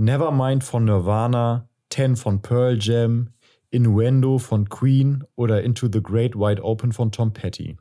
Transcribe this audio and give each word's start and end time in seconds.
Nevermind 0.00 0.62
von 0.62 0.84
Nirvana, 0.84 1.68
Ten 1.88 2.14
von 2.14 2.40
Pearl 2.40 2.78
Jam, 2.80 3.30
Innuendo 3.70 4.38
von 4.38 4.68
Queen 4.68 5.24
oder 5.34 5.64
Into 5.64 5.88
the 5.92 6.00
Great 6.00 6.36
Wide 6.36 6.62
Open 6.62 6.92
von 6.92 7.10
Tom 7.10 7.32
Petty. 7.32 7.78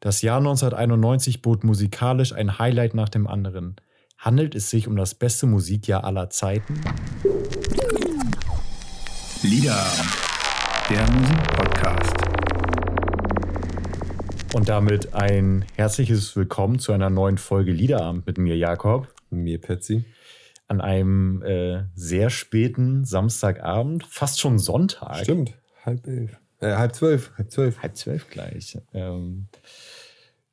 Das 0.00 0.20
Jahr 0.20 0.36
1991 0.36 1.40
bot 1.40 1.64
musikalisch 1.64 2.34
ein 2.34 2.58
Highlight 2.58 2.92
nach 2.92 3.08
dem 3.08 3.26
anderen. 3.26 3.76
Handelt 4.18 4.54
es 4.54 4.68
sich 4.68 4.86
um 4.86 4.96
das 4.96 5.14
beste 5.14 5.46
Musikjahr 5.46 6.04
aller 6.04 6.28
Zeiten? 6.28 6.78
Lieder, 9.42 9.82
der 10.90 11.10
Musikpodcast. 11.10 12.16
Und 14.54 14.68
damit 14.68 15.14
ein 15.14 15.64
herzliches 15.74 16.36
Willkommen 16.36 16.78
zu 16.80 16.92
einer 16.92 17.08
neuen 17.08 17.38
Folge 17.38 17.72
Liederabend 17.72 18.26
mit 18.26 18.36
mir, 18.36 18.58
Jakob. 18.58 19.08
Mir, 19.30 19.58
Patsy. 19.58 20.04
An 20.68 20.80
einem 20.80 21.42
äh, 21.42 21.84
sehr 21.94 22.30
späten 22.30 23.04
Samstagabend, 23.04 24.04
fast 24.06 24.40
schon 24.40 24.58
Sonntag. 24.58 25.18
Stimmt, 25.18 25.54
halb 25.84 26.06
elf. 26.06 26.40
Äh, 26.60 26.74
halb 26.74 26.94
zwölf, 26.94 27.32
halb 27.36 27.50
zwölf. 27.50 27.82
Halb 27.82 27.96
zwölf 27.96 28.28
gleich. 28.30 28.78
Ähm, 28.92 29.46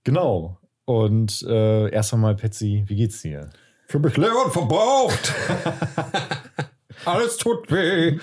genau. 0.04 0.60
Und 0.86 1.42
äh, 1.48 1.90
erst 1.90 2.14
einmal, 2.14 2.36
Patsy, 2.36 2.84
wie 2.88 2.96
geht's 2.96 3.22
dir? 3.22 3.50
Für 3.88 4.00
mich 4.00 4.18
leer 4.18 4.34
und 4.44 4.52
verbraucht. 4.52 5.34
Alles 7.06 7.38
tut 7.38 7.72
weh. 7.72 8.18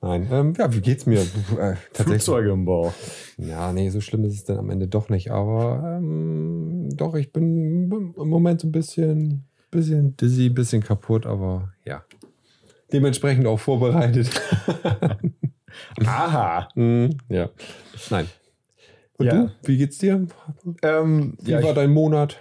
Nein, 0.00 0.28
ähm, 0.32 0.54
ja, 0.58 0.72
wie 0.74 0.80
geht's 0.80 1.06
mir? 1.06 1.20
Äh, 1.20 1.76
Flugzeuge 1.92 2.50
im 2.50 2.64
Bau. 2.64 2.92
Ja, 3.36 3.72
nee, 3.72 3.88
so 3.90 4.00
schlimm 4.00 4.24
ist 4.24 4.34
es 4.34 4.44
dann 4.44 4.58
am 4.58 4.70
Ende 4.70 4.88
doch 4.88 5.08
nicht. 5.08 5.30
Aber 5.30 5.96
ähm, 5.98 6.88
doch, 6.96 7.14
ich 7.14 7.32
bin 7.32 8.14
im 8.16 8.28
Moment 8.28 8.60
so 8.60 8.66
ein 8.66 8.72
bisschen, 8.72 9.44
bisschen 9.72 10.16
dizzy, 10.16 10.48
bisschen 10.50 10.82
kaputt, 10.84 11.26
aber 11.26 11.72
ja. 11.84 12.04
Dementsprechend 12.92 13.46
auch 13.46 13.58
vorbereitet. 13.58 14.30
Aha. 16.04 16.68
Mhm, 16.74 17.16
ja. 17.28 17.48
Nein. 18.10 18.26
Und 19.18 19.26
Ja. 19.26 19.32
du, 19.34 19.50
wie 19.64 19.78
geht's 19.78 19.98
dir? 19.98 20.26
Ähm, 20.82 21.34
Wie 21.40 21.50
ja, 21.52 21.62
war 21.62 21.74
dein 21.74 21.90
Monat? 21.90 22.38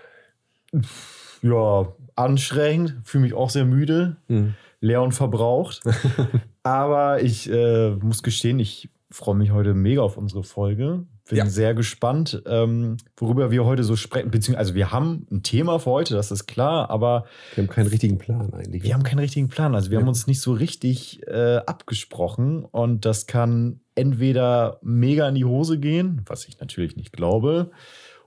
ja, 1.41 1.87
anstrengend, 2.15 2.95
fühle 3.03 3.23
mich 3.23 3.33
auch 3.33 3.49
sehr 3.49 3.65
müde, 3.65 4.17
Mhm. 4.27 4.55
leer 4.79 5.01
und 5.01 5.13
verbraucht. 5.13 5.81
Aber 6.63 7.21
ich 7.21 7.49
äh, 7.51 7.91
muss 7.91 8.21
gestehen, 8.23 8.59
ich 8.59 8.89
freue 9.09 9.35
mich 9.35 9.51
heute 9.51 9.73
mega 9.73 10.01
auf 10.01 10.17
unsere 10.17 10.43
Folge. 10.43 11.05
Bin 11.31 11.37
Ja. 11.39 11.45
sehr 11.47 11.73
gespannt, 11.73 12.43
ähm, 12.45 12.97
worüber 13.17 13.51
wir 13.51 13.65
heute 13.65 13.83
so 13.83 13.95
sprechen. 13.95 14.29
Beziehungsweise, 14.31 14.59
also 14.59 14.75
wir 14.75 14.91
haben 14.91 15.25
ein 15.31 15.43
Thema 15.43 15.79
für 15.79 15.89
heute, 15.91 16.13
das 16.13 16.29
ist 16.29 16.45
klar, 16.45 16.89
aber 16.89 17.25
Wir 17.55 17.63
haben 17.63 17.69
keinen 17.69 17.87
richtigen 17.87 18.17
Plan 18.19 18.53
eigentlich. 18.53 18.83
wir 18.83 18.93
haben 18.93 19.03
keinen 19.03 19.19
richtigen 19.19 19.47
Plan. 19.47 19.73
Also 19.73 19.89
wir 19.91 19.95
Ja. 19.95 20.01
haben 20.01 20.09
uns 20.09 20.27
nicht 20.27 20.41
so 20.41 20.51
richtig 20.53 21.25
äh, 21.27 21.57
abgesprochen 21.65 22.63
und 22.65 23.05
das 23.05 23.27
kann 23.27 23.79
entweder 23.95 24.79
mega 24.83 25.27
in 25.29 25.35
die 25.35 25.45
Hose 25.45 25.79
gehen, 25.79 26.21
was 26.27 26.47
ich 26.47 26.59
natürlich 26.59 26.95
nicht 26.97 27.13
glaube, 27.13 27.71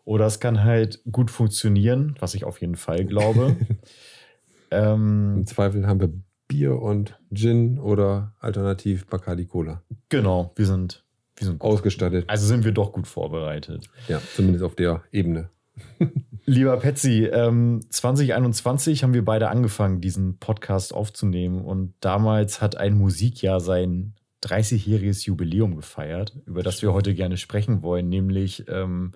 oder 0.05 0.27
es 0.27 0.41
kann 0.41 0.65
halt 0.65 1.01
gut 1.11 1.31
funktionieren, 1.31 2.15
was 2.21 2.35
ich 2.35 2.45
auf 2.45 2.61
jeden 2.61 2.77
Fall 2.77 3.05
glaube. 3.05 3.57
ähm, 4.71 5.35
Im 5.39 5.47
Zweifel 5.47 5.87
haben 5.87 6.01
wir 6.01 6.11
Bier 6.49 6.81
und 6.81 7.19
Gin 7.33 7.79
oder 7.79 8.35
alternativ 8.41 9.07
Bacardi 9.07 9.47
Cola. 9.47 9.83
genau, 10.09 10.53
wir 10.57 10.67
sind, 10.67 11.05
wir 11.37 11.47
sind. 11.47 11.61
Ausgestattet. 11.61 12.25
Also 12.29 12.47
sind 12.47 12.65
wir 12.65 12.73
doch 12.73 12.93
gut 12.93 13.07
vorbereitet. 13.07 13.89
Ja, 14.09 14.21
zumindest 14.35 14.65
auf 14.65 14.75
der 14.75 15.03
Ebene. 15.13 15.51
Lieber 16.47 16.77
Patsy, 16.77 17.25
ähm, 17.25 17.81
2021 17.89 19.03
haben 19.03 19.15
wir 19.15 19.25
beide 19.25 19.49
angefangen, 19.49 20.01
diesen 20.01 20.39
Podcast 20.39 20.93
aufzunehmen. 20.93 21.65
Und 21.65 21.95
damals 22.01 22.61
hat 22.61 22.77
ein 22.77 22.95
Musikjahr 22.95 23.61
sein 23.61 24.15
30-jähriges 24.45 25.25
Jubiläum 25.25 25.75
gefeiert, 25.75 26.37
über 26.47 26.63
das 26.63 26.83
wir 26.83 26.93
heute 26.93 27.15
gerne 27.15 27.39
sprechen 27.39 27.83
wollen. 27.83 28.09
Nämlich 28.09 28.69
ähm, 28.69 29.13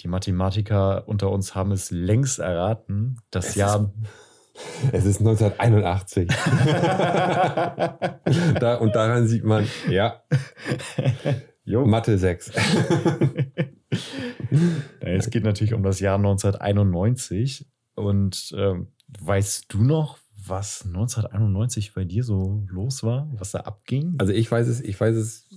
die 0.00 0.08
Mathematiker 0.08 1.08
unter 1.08 1.30
uns 1.30 1.54
haben 1.54 1.72
es 1.72 1.90
längst 1.90 2.38
erraten. 2.38 3.16
Das 3.30 3.50
Es 3.50 3.54
Jahr. 3.56 3.92
Es 4.92 5.04
ist 5.04 5.20
1981. 5.20 6.28
da, 8.60 8.76
und 8.76 8.94
daran 8.94 9.26
sieht 9.26 9.44
man, 9.44 9.66
ja, 9.88 10.22
jo. 11.64 11.86
Mathe 11.86 12.18
6. 12.18 12.52
Ja, 15.00 15.08
Es 15.08 15.30
geht 15.30 15.44
natürlich 15.44 15.74
um 15.74 15.82
das 15.82 16.00
Jahr 16.00 16.16
1991. 16.16 17.66
Und 17.94 18.54
ähm, 18.56 18.88
weißt 19.20 19.66
du 19.68 19.82
noch, 19.82 20.18
was 20.46 20.84
1991 20.86 21.94
bei 21.94 22.04
dir 22.04 22.24
so 22.24 22.64
los 22.68 23.02
war, 23.02 23.28
was 23.34 23.52
da 23.52 23.60
abging? 23.60 24.14
Also 24.18 24.32
ich 24.32 24.50
weiß 24.50 24.68
es, 24.68 24.80
ich 24.80 25.00
weiß 25.00 25.16
es, 25.16 25.48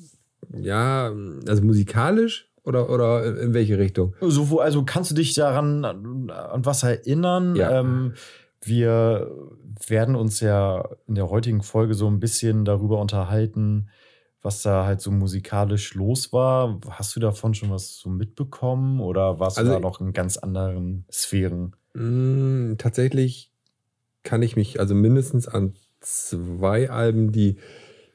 ja, 0.54 1.12
also 1.48 1.64
musikalisch 1.64 2.52
oder, 2.64 2.90
oder 2.90 3.42
in 3.42 3.54
welche 3.54 3.78
Richtung? 3.78 4.16
So, 4.22 4.60
also 4.60 4.84
kannst 4.84 5.12
du 5.12 5.16
dich 5.16 5.34
daran 5.34 5.86
an, 5.86 6.30
an 6.30 6.66
was 6.66 6.84
erinnern? 6.84 7.56
Ja. 7.56 7.80
Ähm, 7.80 8.14
wir 8.66 9.32
werden 9.88 10.16
uns 10.16 10.40
ja 10.40 10.90
in 11.08 11.16
der 11.16 11.30
heutigen 11.30 11.62
Folge 11.62 11.94
so 11.94 12.08
ein 12.08 12.20
bisschen 12.20 12.66
darüber 12.66 13.00
unterhalten, 13.00 13.90
was 14.42 14.62
da 14.62 14.86
halt 14.86 15.02
so 15.02 15.12
musikalisch 15.12 15.94
los 15.96 16.32
war. 16.34 16.80
Hast 16.90 17.16
du 17.16 17.20
davon 17.20 17.54
schon 17.54 17.72
was 17.72 17.98
so 17.98 18.10
mitbekommen 18.10 19.00
oder 19.02 19.40
warst 19.40 19.58
Also- 19.58 19.72
du 19.72 19.76
da 19.76 19.80
noch 19.82 20.02
in 20.02 20.14
ganz 20.14 20.38
anderen 20.38 21.06
Sphären? 21.12 21.76
Mm, 21.94 22.76
tatsächlich 22.78 23.52
kann 24.24 24.42
ich 24.42 24.56
mich 24.56 24.80
also 24.80 24.96
mindestens 24.96 25.48
an 25.48 25.74
zwei 26.02 26.90
Alben, 26.90 27.32
die 27.32 27.58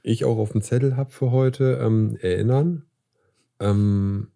ich 0.02 0.24
auch 0.24 0.38
auf 0.38 0.52
dem 0.52 0.62
Zettel 0.62 0.96
habe 0.96 1.10
für 1.10 1.30
heute, 1.30 1.78
ähm, 1.82 2.16
erinnern. 2.20 2.84
Ähm, 3.60 4.28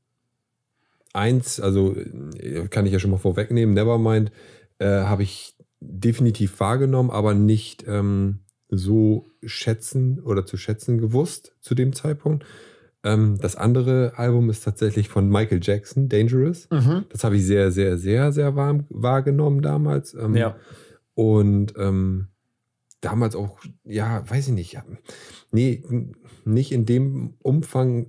eins, 1.13 1.61
also 1.61 1.95
äh, 1.97 2.69
kann 2.69 2.87
ich 2.87 2.93
ja 2.93 2.99
schon 2.99 3.11
mal 3.11 3.19
vorwegnehmen, 3.19 3.75
Nevermind, 3.75 4.31
äh, 4.79 4.87
habe 4.87 5.23
ich 5.23 5.55
definitiv 5.81 6.61
wahrgenommen, 6.61 7.11
aber 7.11 7.35
nicht 7.35 7.85
ähm, 7.87 8.41
so 8.69 9.27
schätzen 9.45 10.21
oder 10.21 10.47
zu 10.47 10.57
schätzen 10.57 10.99
gewusst 10.99 11.55
zu 11.61 11.75
dem 11.75 11.93
Zeitpunkt. 11.93 12.45
Ähm, 13.05 13.37
das 13.41 13.57
andere 13.57 14.15
Album 14.17 14.49
ist 14.51 14.65
tatsächlich 14.65 15.09
von 15.09 15.29
Michael 15.29 15.61
Jackson, 15.63 16.09
Dangerous. 16.09 16.69
Das 17.11 17.23
habe 17.25 17.37
ich 17.37 17.45
sehr, 17.45 17.71
sehr, 17.71 17.99
sehr, 17.99 18.33
sehr 18.33 18.57
warm 18.57 18.87
wahrgenommen 18.89 19.61
damals. 19.63 20.15
Ähm, 20.15 20.35
Ja. 20.37 20.57
Und 21.15 21.75
ähm, 21.77 22.29
damals 23.01 23.37
auch, 23.37 23.61
ja, 23.85 24.29
weiß 24.29 24.49
ich 24.49 24.55
nicht, 24.55 24.79
nee, 25.53 25.85
nicht 26.45 26.73
in 26.73 26.87
dem 26.87 27.35
Umfang, 27.41 28.07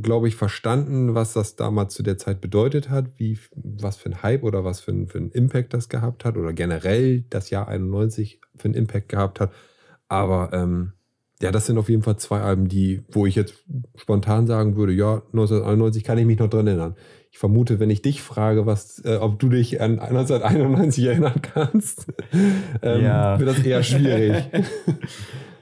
glaube 0.00 0.28
ich, 0.28 0.36
verstanden, 0.36 1.14
was 1.14 1.32
das 1.32 1.56
damals 1.56 1.94
zu 1.94 2.02
der 2.02 2.16
Zeit 2.16 2.40
bedeutet 2.40 2.88
hat, 2.88 3.10
wie, 3.18 3.38
was 3.82 3.96
für 3.96 4.08
ein 4.10 4.22
Hype 4.22 4.42
oder 4.42 4.64
was 4.64 4.80
für 4.80 4.92
ein, 4.92 5.08
für 5.08 5.18
ein 5.18 5.30
Impact 5.30 5.74
das 5.74 5.88
gehabt 5.88 6.24
hat 6.24 6.36
oder 6.36 6.52
generell 6.52 7.24
das 7.30 7.50
Jahr 7.50 7.68
91 7.68 8.40
für 8.56 8.66
einen 8.66 8.74
Impact 8.74 9.08
gehabt 9.08 9.40
hat. 9.40 9.52
Aber 10.08 10.50
ähm, 10.52 10.92
ja, 11.42 11.50
das 11.52 11.66
sind 11.66 11.76
auf 11.76 11.88
jeden 11.90 12.02
Fall 12.02 12.16
zwei 12.16 12.40
Alben, 12.40 12.68
die, 12.68 13.02
wo 13.10 13.26
ich 13.26 13.34
jetzt 13.34 13.54
spontan 13.96 14.46
sagen 14.46 14.76
würde, 14.76 14.92
ja, 14.92 15.16
1991 15.32 16.02
kann 16.04 16.16
ich 16.18 16.24
mich 16.26 16.38
noch 16.38 16.48
dran 16.48 16.66
erinnern. 16.66 16.94
Ich 17.30 17.38
vermute, 17.38 17.78
wenn 17.80 17.90
ich 17.90 18.00
dich 18.00 18.22
frage, 18.22 18.64
was, 18.64 19.04
äh, 19.04 19.16
ob 19.16 19.38
du 19.38 19.50
dich 19.50 19.82
an 19.82 19.98
1991 19.98 21.04
erinnern 21.04 21.42
kannst, 21.42 22.06
ähm, 22.82 23.02
Ja. 23.04 23.38
wird 23.38 23.50
das 23.50 23.58
eher 23.62 23.82
schwierig. 23.82 24.44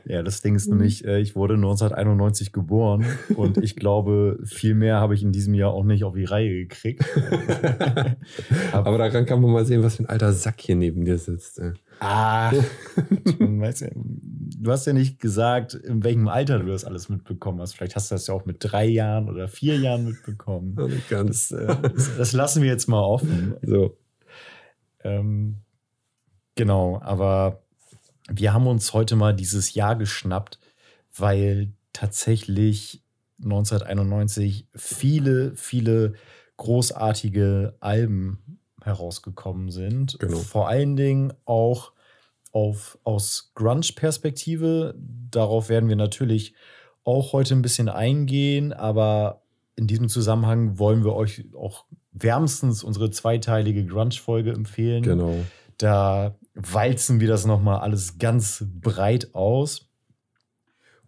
Ja, 0.06 0.22
das 0.22 0.42
Ding 0.42 0.54
ist 0.54 0.68
nämlich, 0.68 1.04
äh, 1.04 1.20
ich 1.20 1.34
wurde 1.34 1.54
1991 1.54 2.52
geboren 2.52 3.06
und 3.36 3.56
ich 3.58 3.76
glaube, 3.76 4.38
viel 4.44 4.74
mehr 4.74 5.00
habe 5.00 5.14
ich 5.14 5.22
in 5.22 5.32
diesem 5.32 5.54
Jahr 5.54 5.72
auch 5.72 5.84
nicht 5.84 6.04
auf 6.04 6.14
die 6.14 6.24
Reihe 6.24 6.66
gekriegt. 6.66 7.04
Aber 8.72 8.98
daran 8.98 9.24
kann 9.24 9.40
man 9.40 9.50
mal 9.50 9.64
sehen, 9.64 9.82
was 9.82 9.96
für 9.96 10.02
ein 10.02 10.08
alter 10.08 10.32
Sack 10.32 10.60
hier 10.60 10.76
neben 10.76 11.04
dir 11.04 11.16
sitzt. 11.16 11.60
Ah, 12.00 12.50
du, 13.38 13.62
hast 14.70 14.86
ja 14.86 14.92
nicht 14.92 15.20
gesagt, 15.20 15.74
in 15.74 16.04
welchem 16.04 16.28
Alter 16.28 16.58
du 16.58 16.66
das 16.66 16.84
alles 16.84 17.08
mitbekommen 17.08 17.60
hast. 17.60 17.74
Vielleicht 17.74 17.96
hast 17.96 18.10
du 18.10 18.14
das 18.14 18.26
ja 18.26 18.34
auch 18.34 18.44
mit 18.44 18.58
drei 18.60 18.86
Jahren 18.86 19.30
oder 19.30 19.48
vier 19.48 19.78
Jahren 19.78 20.04
mitbekommen. 20.04 20.76
Das, 21.08 21.50
äh, 21.50 21.66
das, 21.66 22.16
das 22.16 22.32
lassen 22.32 22.62
wir 22.62 22.68
jetzt 22.68 22.88
mal 22.88 23.00
offen. 23.00 23.54
So. 23.62 23.96
Ähm, 25.02 25.60
genau, 26.56 27.00
aber 27.02 27.63
wir 28.28 28.52
haben 28.52 28.66
uns 28.66 28.92
heute 28.92 29.16
mal 29.16 29.34
dieses 29.34 29.74
Jahr 29.74 29.96
geschnappt, 29.96 30.58
weil 31.16 31.72
tatsächlich 31.92 33.02
1991 33.42 34.68
viele, 34.74 35.54
viele 35.56 36.14
großartige 36.56 37.76
Alben 37.80 38.60
herausgekommen 38.82 39.70
sind. 39.70 40.18
Genau. 40.18 40.36
Vor 40.38 40.68
allen 40.68 40.96
Dingen 40.96 41.32
auch 41.44 41.92
auf, 42.52 42.98
aus 43.04 43.52
Grunge-Perspektive. 43.54 44.94
Darauf 45.30 45.68
werden 45.68 45.88
wir 45.88 45.96
natürlich 45.96 46.54
auch 47.02 47.32
heute 47.32 47.54
ein 47.54 47.62
bisschen 47.62 47.88
eingehen, 47.88 48.72
aber 48.72 49.42
in 49.76 49.86
diesem 49.86 50.08
Zusammenhang 50.08 50.78
wollen 50.78 51.04
wir 51.04 51.14
euch 51.14 51.44
auch 51.54 51.84
wärmstens 52.12 52.84
unsere 52.84 53.10
zweiteilige 53.10 53.84
Grunge-Folge 53.84 54.52
empfehlen. 54.52 55.02
Genau. 55.02 55.36
Da 55.78 56.36
walzen 56.54 57.20
wir 57.20 57.28
das 57.28 57.46
nochmal 57.46 57.80
alles 57.80 58.18
ganz 58.18 58.64
breit 58.80 59.34
aus. 59.34 59.88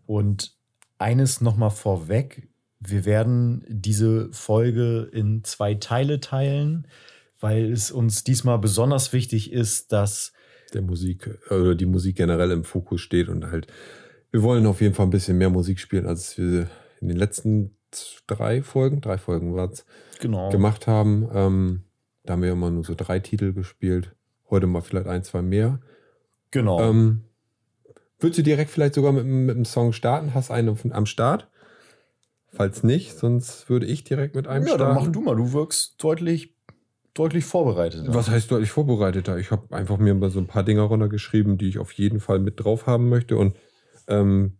Und 0.07 0.57
eines 0.99 1.41
nochmal 1.41 1.71
vorweg. 1.71 2.49
Wir 2.81 3.05
werden 3.05 3.65
diese 3.69 4.33
Folge 4.33 5.09
in 5.13 5.45
zwei 5.45 5.75
Teile 5.75 6.21
teilen, 6.21 6.87
weil 7.41 7.73
es 7.73 7.91
uns 7.91 8.25
diesmal 8.25 8.59
besonders 8.59 9.13
wichtig 9.13 9.53
ist, 9.53 9.93
dass 9.93 10.33
der 10.73 10.83
Musik 10.83 11.39
oder 11.51 11.75
die 11.75 11.87
Musik 11.87 12.17
generell 12.17 12.51
im 12.51 12.65
Fokus 12.65 13.01
steht 13.01 13.29
und 13.29 13.47
halt, 13.47 13.67
wir 14.31 14.43
wollen 14.43 14.67
auf 14.67 14.81
jeden 14.81 14.95
Fall 14.95 15.07
ein 15.07 15.11
bisschen 15.11 15.39
mehr 15.39 15.51
Musik 15.51 15.79
spielen, 15.79 16.07
als 16.07 16.37
wir 16.39 16.69
in 17.01 17.09
den 17.09 17.17
letzten 17.17 17.77
drei 18.27 18.63
Folgen, 18.63 19.01
drei 19.01 19.19
Folgen 19.19 19.55
war 19.55 19.71
es, 19.71 19.87
genau. 20.21 20.51
gemacht 20.51 20.87
haben. 20.87 21.29
Ähm, 21.33 21.83
da 22.25 22.33
haben 22.33 22.43
wir 22.43 22.53
immer 22.53 22.71
nur 22.71 22.85
so 22.85 22.95
drei 22.95 23.21
Titel 23.21 23.53
gespielt. 23.53 24.16
Heute 24.51 24.67
mal 24.67 24.83
vielleicht 24.83 25.07
ein, 25.07 25.25
zwei 25.25 25.43
mehr. 25.43 25.81
Genau. 26.51 26.81
Ähm, 26.81 27.23
würdest 28.19 28.39
du 28.39 28.43
direkt 28.43 28.71
vielleicht 28.71 28.95
sogar 28.95 29.13
mit, 29.13 29.25
mit 29.25 29.55
einem 29.55 29.65
Song 29.65 29.93
starten? 29.93 30.35
Hast 30.35 30.51
du 30.51 30.55
einen 30.55 30.93
am 30.93 31.07
Start? 31.07 31.49
Falls 32.53 32.83
nicht, 32.83 33.19
sonst 33.19 33.69
würde 33.69 33.87
ich 33.87 34.05
direkt 34.05 34.35
mit 34.35 34.47
einem 34.47 34.67
ja, 34.67 34.75
starten. 34.75 34.95
dann 34.95 35.05
mach 35.05 35.13
du 35.13 35.21
mal. 35.21 35.37
Du 35.37 35.53
wirkst 35.53 36.03
deutlich, 36.03 36.55
deutlich 37.13 37.45
vorbereitet. 37.45 38.05
Was 38.09 38.31
heißt 38.31 38.51
deutlich 38.51 38.71
vorbereiteter? 38.71 39.37
Ich 39.37 39.51
habe 39.51 39.75
einfach 39.77 39.99
mir 39.99 40.15
mal 40.15 40.31
so 40.31 40.39
ein 40.39 40.47
paar 40.47 40.63
Dinger 40.63 40.83
runtergeschrieben, 40.83 41.59
die 41.59 41.69
ich 41.69 41.79
auf 41.79 41.93
jeden 41.93 42.21
Fall 42.21 42.39
mit 42.39 42.65
drauf 42.65 42.87
haben 42.87 43.11
möchte. 43.11 43.37
Und 43.37 43.57
ähm, 44.07 44.59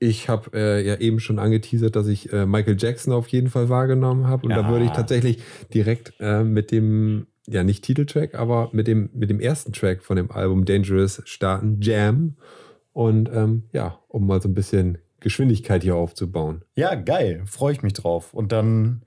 ich 0.00 0.28
habe 0.28 0.50
äh, 0.54 0.84
ja 0.84 0.96
eben 0.96 1.20
schon 1.20 1.38
angeteasert, 1.38 1.94
dass 1.94 2.08
ich 2.08 2.32
äh, 2.32 2.46
Michael 2.46 2.76
Jackson 2.78 3.12
auf 3.12 3.28
jeden 3.28 3.48
Fall 3.48 3.68
wahrgenommen 3.68 4.26
habe. 4.26 4.46
Und 4.46 4.50
Ja. 4.50 4.62
da 4.62 4.68
würde 4.68 4.86
ich 4.86 4.90
tatsächlich 4.90 5.38
direkt 5.72 6.14
äh, 6.18 6.42
mit 6.42 6.72
dem, 6.72 7.28
ja 7.46 7.62
nicht 7.64 7.84
Titeltrack, 7.84 8.34
aber 8.34 8.70
mit 8.72 8.86
dem, 8.86 9.10
mit 9.12 9.30
dem 9.30 9.40
ersten 9.40 9.72
Track 9.72 10.02
von 10.02 10.16
dem 10.16 10.30
Album 10.30 10.64
Dangerous 10.64 11.22
starten, 11.24 11.80
Jam. 11.80 12.36
Und 12.92 13.28
ähm, 13.32 13.64
ja, 13.72 13.98
um 14.08 14.26
mal 14.26 14.40
so 14.40 14.48
ein 14.48 14.54
bisschen 14.54 14.98
Geschwindigkeit 15.20 15.82
hier 15.82 15.96
aufzubauen. 15.96 16.62
Ja, 16.76 16.94
geil. 16.94 17.42
Freue 17.46 17.72
ich 17.72 17.82
mich 17.82 17.92
drauf. 17.94 18.32
Und 18.34 18.52
dann, 18.52 19.02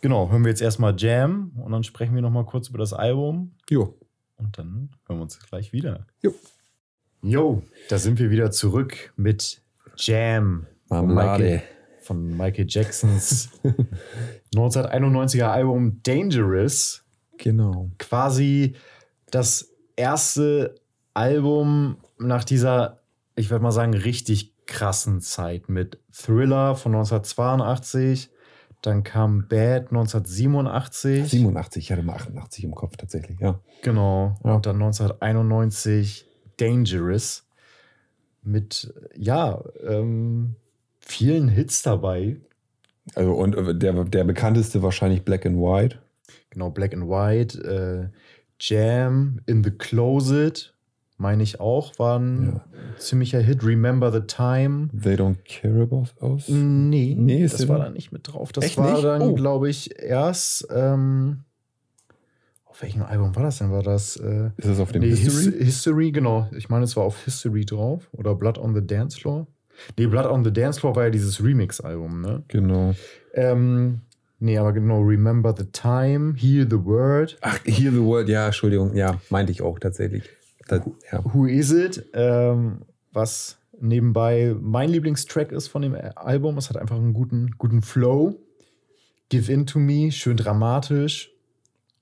genau, 0.00 0.30
hören 0.30 0.42
wir 0.44 0.50
jetzt 0.50 0.62
erstmal 0.62 0.94
Jam 0.98 1.52
und 1.62 1.72
dann 1.72 1.84
sprechen 1.84 2.14
wir 2.14 2.22
nochmal 2.22 2.44
kurz 2.44 2.68
über 2.68 2.78
das 2.78 2.92
Album. 2.92 3.54
Jo, 3.70 3.94
Und 4.36 4.58
dann 4.58 4.90
hören 5.06 5.18
wir 5.18 5.22
uns 5.22 5.38
gleich 5.40 5.72
wieder. 5.72 6.06
Jo. 6.22 6.34
Jo, 7.22 7.62
da 7.88 7.98
sind 7.98 8.18
wir 8.20 8.30
wieder 8.30 8.50
zurück 8.52 9.12
mit 9.16 9.62
Jam. 9.96 10.66
von 10.86 10.98
Marmelade. 11.06 11.42
Michael, 11.42 11.62
von 12.02 12.36
Michael 12.36 12.66
Jacksons 12.68 13.50
1991er 14.54 15.46
Album 15.46 16.00
Dangerous. 16.04 17.04
Genau. 17.38 17.90
Quasi 17.98 18.74
das 19.30 19.74
erste 19.96 20.74
Album 21.14 21.96
nach 22.18 22.44
dieser, 22.44 23.00
ich 23.36 23.50
würde 23.50 23.62
mal 23.62 23.72
sagen, 23.72 23.94
richtig 23.94 24.54
krassen 24.66 25.20
Zeit 25.20 25.68
mit 25.68 25.98
Thriller 26.12 26.76
von 26.76 26.94
1982. 26.94 28.30
Dann 28.82 29.02
kam 29.02 29.48
Bad 29.48 29.88
1987. 29.88 31.28
87, 31.28 31.84
ich 31.84 31.92
hatte 31.92 32.02
mal 32.02 32.14
88 32.14 32.64
im 32.64 32.74
Kopf 32.74 32.96
tatsächlich, 32.96 33.40
ja. 33.40 33.60
Genau. 33.82 34.36
Ja. 34.44 34.54
Und 34.54 34.66
dann 34.66 34.76
1991 34.76 36.26
Dangerous 36.58 37.44
mit, 38.42 38.92
ja, 39.16 39.62
ähm, 39.84 40.54
vielen 41.00 41.48
Hits 41.48 41.82
dabei. 41.82 42.36
Also 43.14 43.32
und 43.32 43.56
äh, 43.56 43.74
der, 43.74 44.04
der 44.04 44.24
bekannteste 44.24 44.82
wahrscheinlich 44.82 45.24
Black 45.24 45.46
and 45.46 45.56
White. 45.56 45.98
Genau, 46.58 46.70
Black 46.72 46.92
and 46.92 47.04
White, 47.08 47.62
äh, 47.62 48.08
Jam, 48.58 49.38
In 49.46 49.62
the 49.62 49.70
Closet, 49.70 50.74
meine 51.16 51.44
ich 51.44 51.60
auch, 51.60 51.96
war 52.00 52.18
ein 52.18 52.60
ziemlicher 52.96 53.38
Hit. 53.38 53.62
Remember 53.64 54.10
the 54.10 54.22
Time. 54.26 54.88
They 54.88 55.14
don't 55.14 55.36
care 55.44 55.82
about 55.82 56.08
us. 56.20 56.48
Nee, 56.48 57.14
Nee, 57.16 57.44
das 57.46 57.68
war 57.68 57.78
da 57.78 57.90
nicht 57.90 58.10
mit 58.10 58.26
drauf. 58.26 58.50
Das 58.50 58.76
war 58.76 58.90
nicht? 58.90 59.04
dann, 59.04 59.22
Oh. 59.22 59.34
glaube 59.34 59.70
ich, 59.70 59.96
erst. 60.02 60.66
Ähm, 60.74 61.44
auf 62.64 62.82
welchem 62.82 63.02
Album 63.02 63.36
war 63.36 63.44
das 63.44 63.58
denn? 63.58 63.70
War 63.70 63.84
das. 63.84 64.16
Äh, 64.16 64.50
Ist 64.56 64.68
das 64.68 64.80
auf 64.80 64.90
dem 64.90 65.02
nee, 65.02 65.10
History? 65.10 65.52
His 65.58 65.64
History, 65.64 66.10
genau. 66.10 66.48
Ich 66.56 66.68
meine, 66.68 66.82
es 66.86 66.96
war 66.96 67.04
auf 67.04 67.22
History 67.24 67.64
drauf. 67.64 68.08
Oder 68.10 68.34
Blood 68.34 68.58
on 68.58 68.74
the 68.74 68.84
Dance 68.84 69.16
Floor. 69.16 69.46
Nee, 69.96 70.08
Blood 70.08 70.26
on 70.26 70.42
the 70.44 70.52
Dance 70.52 70.80
Floor 70.80 70.96
war 70.96 71.04
ja 71.04 71.10
dieses 71.10 71.40
Remix-Album, 71.40 72.20
ne? 72.20 72.42
Genau. 72.48 72.94
Ähm, 73.34 74.00
nee, 74.38 74.58
aber 74.58 74.72
genau, 74.72 75.00
Remember 75.00 75.54
the 75.56 75.66
Time, 75.66 76.34
Hear 76.36 76.66
the 76.68 76.84
Word. 76.84 77.38
Ach, 77.40 77.58
Hear 77.64 77.92
the 77.92 78.02
Word, 78.02 78.28
ja, 78.28 78.46
Entschuldigung. 78.46 78.94
Ja, 78.94 79.20
meinte 79.30 79.52
ich 79.52 79.62
auch 79.62 79.78
tatsächlich. 79.78 80.24
Das, 80.66 80.82
ja. 81.10 81.24
Who 81.32 81.46
Is 81.46 81.72
It? 81.72 82.04
Ähm, 82.12 82.82
was 83.12 83.58
nebenbei 83.80 84.54
mein 84.60 84.90
Lieblingstrack 84.90 85.52
ist 85.52 85.68
von 85.68 85.82
dem 85.82 85.96
Album. 86.14 86.58
Es 86.58 86.68
hat 86.68 86.76
einfach 86.76 86.96
einen 86.96 87.14
guten, 87.14 87.52
guten 87.58 87.82
Flow. 87.82 88.38
Give 89.28 89.52
In 89.52 89.66
to 89.66 89.78
Me, 89.78 90.10
schön 90.10 90.36
dramatisch. 90.36 91.30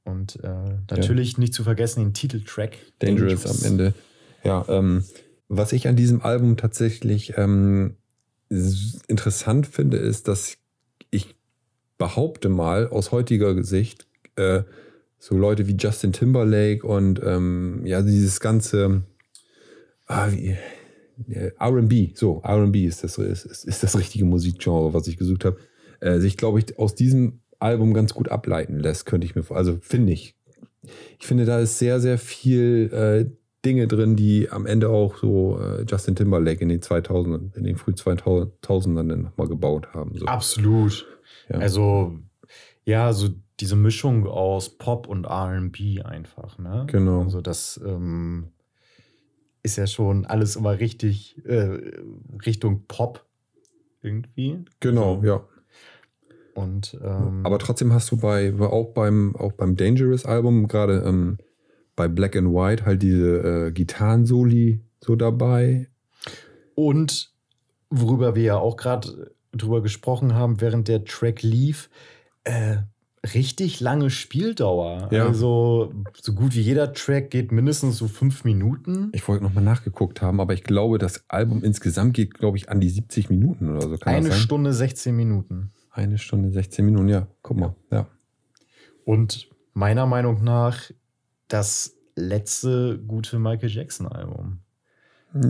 Und 0.04 0.38
äh, 0.44 0.78
natürlich 0.90 1.36
nicht 1.36 1.52
zu 1.52 1.64
vergessen 1.64 2.00
den 2.00 2.14
Titeltrack. 2.14 2.76
Dangerous, 3.00 3.46
am 3.46 3.66
Ende. 3.66 3.94
Ja, 4.44 4.64
ähm, 4.68 5.04
was 5.48 5.72
ich 5.72 5.88
an 5.88 5.96
diesem 5.96 6.22
Album 6.22 6.56
tatsächlich 6.56 7.36
ähm, 7.36 7.96
interessant 9.08 9.66
finde, 9.66 9.96
ist, 9.96 10.28
dass 10.28 10.56
ich 11.10 11.36
behaupte 11.98 12.48
mal 12.48 12.88
aus 12.88 13.12
heutiger 13.12 13.62
Sicht, 13.64 14.06
äh, 14.36 14.62
so 15.18 15.36
Leute 15.36 15.66
wie 15.66 15.76
Justin 15.76 16.12
Timberlake 16.12 16.86
und 16.86 17.20
ähm, 17.24 17.82
ja, 17.84 18.02
dieses 18.02 18.40
ganze 18.40 19.02
ah, 20.06 20.28
wie, 20.30 20.56
äh, 21.28 21.50
RB, 21.60 22.16
so, 22.16 22.42
RB 22.44 22.76
ist 22.76 23.04
das, 23.04 23.18
ist, 23.18 23.44
ist, 23.44 23.82
das 23.82 23.98
richtige 23.98 24.24
Musikgenre, 24.24 24.94
was 24.94 25.06
ich 25.08 25.16
gesucht 25.16 25.44
habe, 25.44 25.58
äh, 26.00 26.18
sich, 26.18 26.36
glaube 26.36 26.58
ich, 26.58 26.78
aus 26.78 26.94
diesem 26.94 27.40
Album 27.58 27.94
ganz 27.94 28.14
gut 28.14 28.28
ableiten 28.28 28.78
lässt, 28.78 29.06
könnte 29.06 29.26
ich 29.26 29.34
mir. 29.34 29.44
Also 29.50 29.78
finde 29.80 30.12
ich. 30.12 30.34
Ich 31.18 31.26
finde, 31.26 31.46
da 31.46 31.58
ist 31.58 31.78
sehr, 31.78 32.00
sehr 32.00 32.18
viel 32.18 32.90
äh, 32.92 33.30
Dinge 33.64 33.88
drin, 33.88 34.14
die 34.14 34.50
am 34.50 34.66
Ende 34.66 34.90
auch 34.90 35.16
so 35.16 35.58
äh, 35.58 35.84
Justin 35.88 36.14
Timberlake 36.14 36.60
in 36.60 36.68
den 36.68 36.82
2000 36.82 37.56
in 37.56 37.64
den 37.64 37.76
früh 37.76 37.92
2000ern 37.92 39.08
dann 39.08 39.22
nochmal 39.22 39.48
gebaut 39.48 39.88
haben. 39.94 40.16
So. 40.16 40.26
Absolut. 40.26 41.06
Ja. 41.48 41.58
Also, 41.58 42.18
ja, 42.84 43.12
so 43.12 43.28
diese 43.60 43.76
Mischung 43.76 44.26
aus 44.26 44.76
Pop 44.78 45.06
und 45.08 45.26
RB 45.26 46.04
einfach, 46.04 46.58
ne? 46.58 46.84
Genau. 46.88 47.22
Also, 47.22 47.40
das 47.40 47.80
ähm, 47.84 48.52
ist 49.62 49.76
ja 49.76 49.86
schon 49.86 50.26
alles 50.26 50.56
immer 50.56 50.78
richtig 50.78 51.44
äh, 51.44 51.78
Richtung 52.44 52.84
Pop 52.86 53.26
irgendwie. 54.02 54.64
Genau, 54.80 55.22
ja. 55.22 55.44
Und 56.54 56.98
ähm, 57.02 57.44
Aber 57.44 57.58
trotzdem 57.58 57.92
hast 57.92 58.10
du 58.10 58.16
bei, 58.16 58.54
auch 58.58 58.94
beim, 58.94 59.36
auch 59.36 59.52
beim 59.52 59.76
Dangerous 59.76 60.24
Album, 60.24 60.68
gerade 60.68 61.02
ähm, 61.06 61.38
bei 61.96 62.08
Black 62.08 62.36
and 62.36 62.48
White, 62.48 62.86
halt 62.86 63.02
diese 63.02 63.66
äh, 63.66 63.72
Gitarrensoli 63.72 64.80
so 65.00 65.16
dabei. 65.16 65.88
Und 66.74 67.32
worüber 67.90 68.34
wir 68.34 68.42
ja 68.42 68.56
auch 68.56 68.76
gerade 68.76 69.34
drüber 69.58 69.82
gesprochen 69.82 70.34
haben, 70.34 70.60
während 70.60 70.88
der 70.88 71.04
Track 71.04 71.42
lief, 71.42 71.90
äh, 72.44 72.78
richtig 73.34 73.80
lange 73.80 74.10
Spieldauer. 74.10 75.08
Ja. 75.10 75.26
Also 75.26 75.92
so 76.14 76.32
gut 76.34 76.54
wie 76.54 76.60
jeder 76.60 76.92
Track 76.92 77.30
geht 77.30 77.52
mindestens 77.52 77.98
so 77.98 78.08
fünf 78.08 78.44
Minuten. 78.44 79.10
Ich 79.12 79.26
wollte 79.26 79.44
nochmal 79.44 79.64
nachgeguckt 79.64 80.22
haben, 80.22 80.40
aber 80.40 80.54
ich 80.54 80.64
glaube, 80.64 80.98
das 80.98 81.24
Album 81.28 81.64
insgesamt 81.64 82.14
geht, 82.14 82.34
glaube 82.34 82.56
ich, 82.56 82.68
an 82.68 82.80
die 82.80 82.88
70 82.88 83.30
Minuten 83.30 83.70
oder 83.70 83.88
so. 83.88 83.96
Kann 83.96 84.14
Eine? 84.14 84.32
Stunde 84.32 84.72
16 84.72 85.14
Minuten. 85.14 85.72
Eine 85.90 86.18
Stunde 86.18 86.50
16 86.50 86.84
Minuten, 86.84 87.08
ja. 87.08 87.26
Guck 87.42 87.56
mal, 87.56 87.74
ja. 87.90 88.06
Und 89.04 89.48
meiner 89.72 90.06
Meinung 90.06 90.42
nach 90.44 90.90
das 91.48 91.96
letzte 92.16 92.98
gute 92.98 93.38
Michael 93.38 93.70
Jackson-Album. 93.70 94.60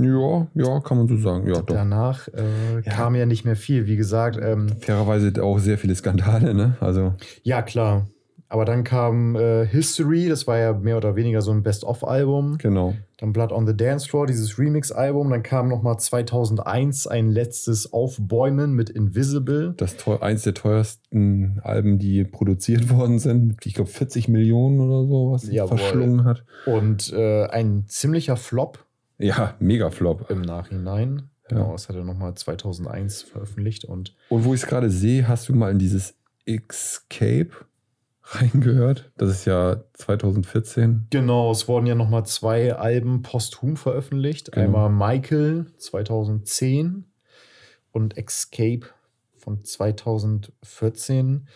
Ja, 0.02 0.46
ja, 0.54 0.80
kann 0.80 0.98
man 0.98 1.08
so 1.08 1.16
sagen. 1.16 1.46
Ja, 1.48 1.54
doch. 1.62 1.74
Danach 1.74 2.28
äh, 2.28 2.80
Ja. 2.84 2.92
kam 2.92 3.14
ja 3.14 3.26
nicht 3.26 3.44
mehr 3.44 3.56
viel. 3.56 3.86
Wie 3.86 3.96
gesagt, 3.96 4.38
ähm, 4.42 4.68
Fairerweise 4.80 5.32
auch 5.42 5.58
sehr 5.58 5.78
viele 5.78 5.94
Skandale, 5.94 6.54
ne? 6.54 6.76
Also, 6.80 7.14
ja 7.42 7.62
klar. 7.62 8.06
Aber 8.48 8.64
dann 8.64 8.84
kam 8.84 9.34
äh, 9.34 9.66
History, 9.66 10.28
das 10.28 10.46
war 10.46 10.56
ja 10.56 10.72
mehr 10.72 10.96
oder 10.96 11.16
weniger 11.16 11.42
so 11.42 11.50
ein 11.50 11.64
Best-of-Album. 11.64 12.58
genau. 12.58 12.94
Dann 13.18 13.32
Blood 13.32 13.50
on 13.50 13.66
the 13.66 13.74
Dance 13.76 14.06
Floor, 14.08 14.26
dieses 14.26 14.58
Remix-Album. 14.58 15.30
Dann 15.30 15.42
kam 15.42 15.68
nochmal 15.68 15.98
2001 15.98 17.06
ein 17.08 17.30
letztes 17.30 17.92
Aufbäumen 17.92 18.72
mit 18.74 18.88
Invisible. 18.90 19.74
Das 19.78 19.96
teuer, 19.96 20.22
eins 20.22 20.42
der 20.42 20.54
teuersten 20.54 21.58
Alben, 21.64 21.98
die 21.98 22.24
produziert 22.24 22.90
worden 22.90 23.18
sind, 23.18 23.56
ich 23.64 23.74
glaube, 23.74 23.90
40 23.90 24.28
Millionen 24.28 24.80
oder 24.80 25.08
so, 25.08 25.32
was 25.32 25.50
Jawohl. 25.50 25.78
verschlungen 25.78 26.24
hat. 26.24 26.44
Und 26.66 27.12
äh, 27.12 27.46
ein 27.46 27.84
ziemlicher 27.88 28.36
Flop 28.36 28.84
Ja, 29.18 29.54
mega 29.58 29.90
Flop. 29.90 30.30
im 30.30 30.42
Nachhinein. 30.42 31.30
Ja. 31.50 31.56
Genau, 31.58 31.72
das 31.72 31.88
hat 31.88 31.96
er 31.96 32.04
nochmal 32.04 32.34
2001 32.34 33.22
veröffentlicht. 33.22 33.84
Und 33.84 34.14
Und 34.28 34.44
wo 34.44 34.54
ich 34.54 34.62
es 34.62 34.66
gerade 34.66 34.90
sehe, 34.90 35.28
hast 35.28 35.48
du 35.48 35.54
mal 35.54 35.70
in 35.70 35.78
dieses 35.78 36.14
Escape 36.44 37.50
reingehört. 38.22 39.10
Das 39.16 39.30
ist 39.30 39.44
ja 39.44 39.84
2014. 39.94 41.06
Genau, 41.10 41.50
es 41.52 41.68
wurden 41.68 41.86
ja 41.86 41.94
nochmal 41.94 42.26
zwei 42.26 42.74
Alben 42.74 43.22
posthum 43.22 43.76
veröffentlicht. 43.76 44.52
Genau. 44.52 44.64
Einmal 44.64 44.90
Michael 44.90 45.66
2010 45.76 47.04
und 47.92 48.16
Escape 48.18 48.86
von 49.36 49.62
2014. 49.64 51.48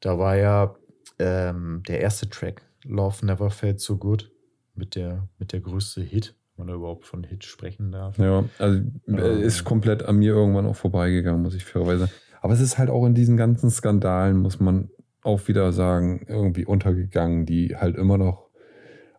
Da 0.00 0.18
war 0.18 0.36
ja 0.36 0.74
ähm, 1.18 1.82
der 1.86 2.00
erste 2.00 2.28
Track, 2.28 2.62
Love 2.84 3.24
Never 3.24 3.50
Felt 3.50 3.80
So 3.80 3.96
Good, 3.96 4.30
mit 4.74 4.94
der, 4.94 5.28
mit 5.38 5.52
der 5.52 5.60
größte 5.60 6.02
Hit, 6.02 6.34
man 6.58 6.66
da 6.68 6.74
überhaupt 6.74 7.06
von 7.06 7.24
Hit 7.24 7.44
sprechen 7.44 7.92
darf. 7.92 8.18
Ja, 8.18 8.44
also 8.58 8.80
Ähm. 9.06 9.18
äh, 9.18 9.40
ist 9.42 9.64
komplett 9.64 10.02
an 10.04 10.16
mir 10.16 10.32
irgendwann 10.32 10.66
auch 10.66 10.76
vorbeigegangen, 10.76 11.42
muss 11.42 11.54
ich 11.54 11.64
fairerweise 11.64 12.00
sagen. 12.06 12.12
Aber 12.40 12.52
es 12.54 12.60
ist 12.60 12.78
halt 12.78 12.90
auch 12.90 13.04
in 13.06 13.14
diesen 13.14 13.36
ganzen 13.36 13.70
Skandalen, 13.70 14.36
muss 14.38 14.60
man 14.60 14.90
auch 15.22 15.48
wieder 15.48 15.72
sagen, 15.72 16.24
irgendwie 16.28 16.64
untergegangen, 16.64 17.46
die 17.46 17.76
halt 17.76 17.96
immer 17.96 18.18
noch, 18.18 18.48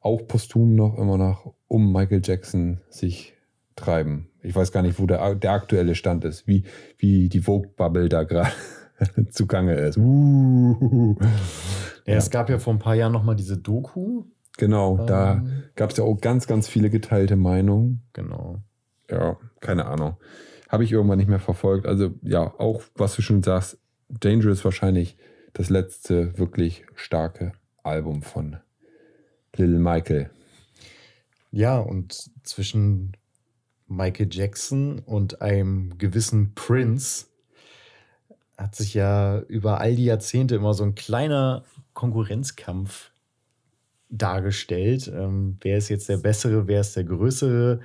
auch 0.01 0.25
posthum 0.27 0.75
noch 0.75 0.97
immer 0.97 1.17
noch 1.17 1.53
um 1.67 1.91
Michael 1.91 2.21
Jackson 2.23 2.79
sich 2.89 3.33
treiben. 3.75 4.29
Ich 4.41 4.55
weiß 4.55 4.71
gar 4.71 4.81
nicht, 4.81 4.99
wo 4.99 5.05
der, 5.05 5.35
der 5.35 5.51
aktuelle 5.51 5.95
Stand 5.95 6.23
ist, 6.23 6.47
wie, 6.47 6.63
wie 6.97 7.27
die 7.27 7.41
Vogue-Bubble 7.41 8.07
da 8.07 8.23
gerade 8.23 8.51
zugange 9.29 9.75
ist. 9.75 9.97
Uh. 9.97 11.15
Ja, 12.05 12.15
Es 12.15 12.29
gab 12.29 12.49
ja 12.49 12.57
vor 12.59 12.73
ein 12.73 12.79
paar 12.79 12.95
Jahren 12.95 13.11
nochmal 13.11 13.35
diese 13.35 13.57
Doku. 13.57 14.23
Genau, 14.57 14.97
da 15.05 15.33
Ähm, 15.33 15.63
gab 15.75 15.91
es 15.91 15.97
ja 15.97 16.03
auch 16.03 16.19
ganz, 16.19 16.47
ganz 16.47 16.67
viele 16.67 16.89
geteilte 16.89 17.35
Meinungen. 17.35 18.01
Genau. 18.13 18.61
ja, 19.09 19.37
keine 19.61 19.85
Ahnung. 19.85 20.17
Habe 20.67 20.83
ich 20.83 20.91
irgendwann 20.91 21.19
nicht 21.19 21.29
mehr 21.29 21.39
verfolgt. 21.39 21.85
Also 21.85 22.13
ja, 22.23 22.53
auch 22.59 22.81
was 22.95 23.15
du 23.15 23.21
schon 23.21 23.43
sagst, 23.43 23.77
Dangerous 24.09 24.65
wahrscheinlich 24.65 25.17
das 25.53 25.69
letzte 25.69 26.37
wirklich 26.37 26.85
starke 26.95 27.53
Album 27.83 28.21
von 28.21 28.57
Little 29.55 29.79
Michael. 29.79 30.29
Ja, 31.51 31.79
und 31.79 32.29
zwischen 32.43 33.15
Michael 33.87 34.27
Jackson 34.29 34.99
und 34.99 35.41
einem 35.41 35.97
gewissen 35.97 36.53
Prince 36.53 37.27
hat 38.57 38.75
sich 38.75 38.93
ja 38.93 39.39
über 39.41 39.79
all 39.79 39.95
die 39.95 40.05
Jahrzehnte 40.05 40.55
immer 40.55 40.73
so 40.73 40.83
ein 40.83 40.95
kleiner 40.95 41.63
Konkurrenzkampf 41.93 43.11
dargestellt. 44.09 45.11
Ähm, 45.13 45.57
wer 45.61 45.77
ist 45.77 45.89
jetzt 45.89 46.09
der 46.09 46.17
Bessere, 46.17 46.67
wer 46.67 46.81
ist 46.81 46.95
der 46.95 47.03
Größere? 47.03 47.79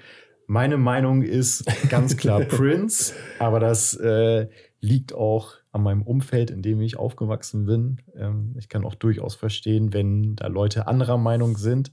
Meine 0.46 0.76
Meinung 0.76 1.22
ist 1.22 1.64
ganz 1.88 2.16
klar 2.16 2.40
Prince, 2.48 3.14
aber 3.38 3.60
das 3.60 3.94
äh, 3.94 4.48
liegt 4.80 5.14
auch 5.14 5.54
an 5.70 5.82
meinem 5.82 6.02
Umfeld, 6.02 6.50
in 6.50 6.62
dem 6.62 6.80
ich 6.80 6.98
aufgewachsen 6.98 7.64
bin. 7.64 7.98
Ähm, 8.14 8.54
ich 8.58 8.68
kann 8.68 8.84
auch 8.84 8.94
durchaus 8.94 9.34
verstehen, 9.34 9.92
wenn 9.92 10.36
da 10.36 10.48
Leute 10.48 10.86
anderer 10.86 11.16
Meinung 11.16 11.56
sind. 11.56 11.92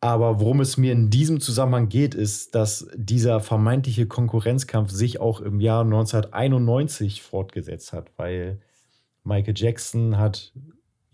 Aber 0.00 0.38
worum 0.38 0.60
es 0.60 0.76
mir 0.76 0.92
in 0.92 1.10
diesem 1.10 1.40
Zusammenhang 1.40 1.88
geht, 1.88 2.14
ist, 2.14 2.54
dass 2.54 2.88
dieser 2.94 3.40
vermeintliche 3.40 4.06
Konkurrenzkampf 4.06 4.90
sich 4.90 5.18
auch 5.20 5.40
im 5.40 5.58
Jahr 5.58 5.82
1991 5.82 7.22
fortgesetzt 7.22 7.92
hat, 7.92 8.12
weil 8.16 8.60
Michael 9.24 9.54
Jackson 9.56 10.16
hat, 10.16 10.52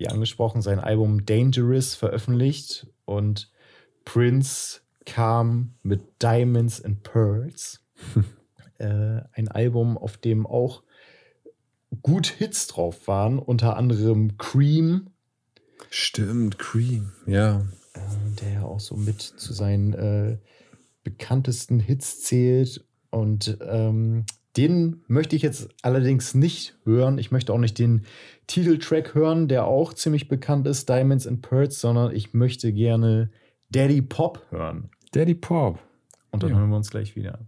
wie 0.04 0.08
angesprochen, 0.08 0.60
sein 0.60 0.80
Album 0.80 1.24
Dangerous 1.24 1.94
veröffentlicht 1.94 2.86
und 3.06 3.50
Prince 4.04 4.80
kam 5.06 5.74
mit 5.82 6.22
Diamonds 6.22 6.82
and 6.84 7.02
Pearls. 7.02 7.80
äh, 8.78 9.20
ein 9.32 9.48
Album, 9.48 9.96
auf 9.96 10.18
dem 10.18 10.46
auch 10.46 10.82
gut 12.02 12.26
Hits 12.26 12.66
drauf 12.66 13.08
waren, 13.08 13.38
unter 13.38 13.76
anderem 13.76 14.36
Cream, 14.36 15.10
Stimmt, 15.88 16.58
Cream. 16.58 17.12
Ja. 17.26 17.60
äh, 17.94 18.00
der 18.40 18.52
ja 18.52 18.62
auch 18.64 18.80
so 18.80 18.96
mit 18.96 19.22
zu 19.22 19.52
seinen 19.52 19.94
äh, 19.94 20.38
bekanntesten 21.02 21.80
Hits 21.80 22.22
zählt. 22.22 22.84
Und 23.10 23.56
ähm, 23.62 24.26
den 24.56 25.02
möchte 25.08 25.34
ich 25.36 25.42
jetzt 25.42 25.68
allerdings 25.82 26.34
nicht 26.34 26.76
hören. 26.84 27.18
Ich 27.18 27.30
möchte 27.32 27.52
auch 27.52 27.58
nicht 27.58 27.78
den 27.78 28.02
Titeltrack 28.46 29.14
hören, 29.14 29.48
der 29.48 29.66
auch 29.66 29.92
ziemlich 29.94 30.28
bekannt 30.28 30.66
ist, 30.66 30.88
Diamonds 30.88 31.26
and 31.26 31.42
Pearls, 31.42 31.80
sondern 31.80 32.14
ich 32.14 32.34
möchte 32.34 32.72
gerne 32.72 33.30
Daddy 33.70 34.02
Pop 34.02 34.42
hören. 34.50 34.90
Daddy 35.12 35.34
Pop. 35.34 35.80
Und 36.30 36.42
dann 36.42 36.50
Ja. 36.50 36.58
hören 36.58 36.70
wir 36.70 36.76
uns 36.76 36.90
gleich 36.90 37.16
wieder. 37.16 37.40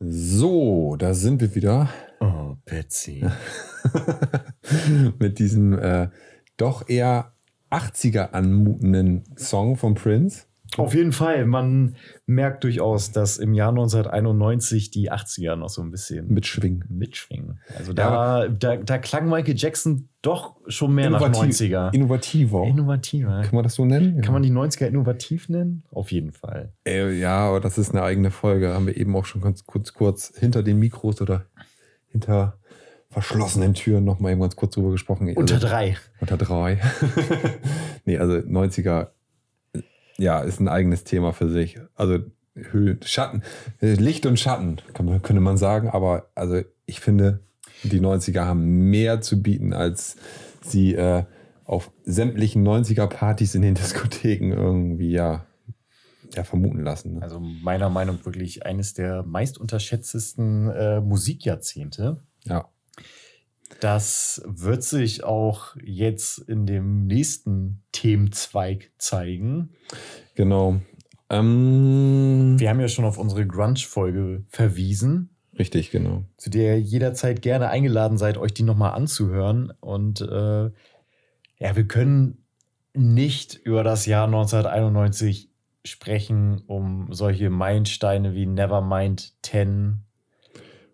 So, 0.00 0.96
da 0.96 1.14
sind 1.14 1.40
wir 1.40 1.54
wieder 1.54 1.88
Oh, 2.20 2.56
Betsy. 2.64 3.24
mit 5.18 5.38
diesem 5.38 5.78
äh, 5.78 6.08
doch 6.56 6.88
eher 6.88 7.32
80er 7.70 8.30
anmutenden 8.32 9.24
Song 9.36 9.76
von 9.76 9.94
Prince. 9.94 10.44
Auf 10.76 10.94
jeden 10.94 11.12
Fall, 11.12 11.46
man 11.46 11.96
merkt 12.26 12.64
durchaus, 12.64 13.12
dass 13.12 13.38
im 13.38 13.54
Jahr 13.54 13.70
1991 13.70 14.90
die 14.90 15.10
80er 15.10 15.56
noch 15.56 15.68
so 15.68 15.82
ein 15.82 15.90
bisschen 15.90 16.28
Mitschwingen. 16.28 16.84
mitschwingen. 16.88 17.60
Also 17.78 17.92
da, 17.92 18.48
da, 18.48 18.76
da 18.76 18.98
klang 18.98 19.28
Michael 19.28 19.54
Jackson 19.56 20.08
doch 20.22 20.56
schon 20.66 20.94
mehr 20.94 21.10
nach 21.10 21.20
Innovativ- 21.20 21.60
90er. 21.60 21.92
Innovativ 21.94 22.52
auch. 22.52 22.66
Innovativer. 22.66 23.42
Kann 23.42 23.54
man 23.54 23.62
das 23.64 23.74
so 23.74 23.84
nennen? 23.84 24.20
Kann 24.22 24.32
man 24.32 24.42
die 24.42 24.50
90er 24.50 24.86
innovativ 24.86 25.48
nennen? 25.48 25.84
Auf 25.90 26.10
jeden 26.12 26.32
Fall. 26.32 26.72
Äh, 26.86 27.12
ja, 27.18 27.36
aber 27.48 27.60
das 27.60 27.78
ist 27.78 27.90
eine 27.92 28.02
eigene 28.02 28.30
Folge. 28.30 28.74
Haben 28.74 28.86
wir 28.86 28.96
eben 28.96 29.14
auch 29.16 29.24
schon 29.24 29.40
ganz 29.40 29.64
kurz, 29.66 29.92
kurz 29.94 30.32
hinter 30.38 30.62
den 30.62 30.78
Mikros 30.78 31.20
oder 31.20 31.46
hinter 32.08 32.58
verschlossenen 33.10 33.72
Türen 33.74 34.04
noch 34.04 34.18
mal 34.18 34.32
eben 34.32 34.40
ganz 34.40 34.56
kurz 34.56 34.74
drüber 34.74 34.90
gesprochen. 34.90 35.32
Unter 35.36 35.54
Also- 35.54 35.66
drei. 35.68 35.96
Unter 36.20 36.36
drei. 36.36 36.80
nee, 38.04 38.18
also 38.18 38.34
90er, 38.34 39.08
ja, 40.18 40.40
ist 40.40 40.60
ein 40.60 40.68
eigenes 40.68 41.04
Thema 41.04 41.32
für 41.32 41.48
sich. 41.48 41.78
Also 41.94 42.18
Höhe, 42.54 42.98
Schatten, 43.04 43.42
Licht 43.80 44.26
und 44.26 44.38
Schatten, 44.38 44.80
kann 44.94 45.22
könnte 45.22 45.42
man 45.42 45.56
sagen. 45.56 45.88
Aber 45.88 46.30
also 46.34 46.62
ich 46.86 47.00
finde, 47.00 47.40
die 47.82 48.00
90er 48.00 48.44
haben 48.44 48.90
mehr 48.90 49.20
zu 49.20 49.42
bieten, 49.42 49.72
als 49.72 50.16
sie 50.62 50.94
äh, 50.94 51.24
auf 51.64 51.90
sämtlichen 52.04 52.66
90er-Partys 52.66 53.54
in 53.54 53.62
den 53.62 53.74
Diskotheken 53.74 54.52
irgendwie, 54.52 55.10
ja, 55.10 55.46
ja 56.34 56.44
vermuten 56.44 56.80
lassen. 56.80 57.14
Ne? 57.14 57.22
Also 57.22 57.40
meiner 57.40 57.90
Meinung 57.90 58.16
nach 58.16 58.26
wirklich 58.26 58.64
eines 58.64 58.94
der 58.94 59.22
meist 59.22 59.58
unterschätztesten 59.58 60.70
äh, 60.70 61.00
Musikjahrzehnte. 61.00 62.22
Ja. 62.44 62.68
Das 63.80 64.42
wird 64.46 64.82
sich 64.82 65.24
auch 65.24 65.76
jetzt 65.82 66.38
in 66.38 66.66
dem 66.66 67.06
nächsten 67.06 67.82
Themenzweig 67.92 68.92
zeigen. 68.98 69.70
Genau. 70.34 70.80
Ähm, 71.28 72.56
Wir 72.58 72.70
haben 72.70 72.80
ja 72.80 72.88
schon 72.88 73.04
auf 73.04 73.18
unsere 73.18 73.46
Grunge-Folge 73.46 74.44
verwiesen. 74.48 75.30
richtig, 75.58 75.90
genau. 75.90 76.24
zu 76.36 76.50
der 76.50 76.76
ihr 76.76 76.80
jederzeit 76.80 77.42
gerne 77.42 77.68
eingeladen 77.68 78.18
seid, 78.18 78.38
euch 78.38 78.54
die 78.54 78.62
nochmal 78.62 78.92
anzuhören. 78.92 79.72
Und 79.80 80.20
äh, 80.20 80.70
ja, 81.58 81.74
wir 81.74 81.88
können 81.88 82.44
nicht 82.94 83.54
über 83.54 83.82
das 83.82 84.06
Jahr 84.06 84.26
1991 84.26 85.50
sprechen, 85.84 86.62
um 86.66 87.12
solche 87.12 87.50
Meilensteine 87.50 88.34
wie 88.34 88.46
Nevermind 88.46 89.34
10. 89.42 90.05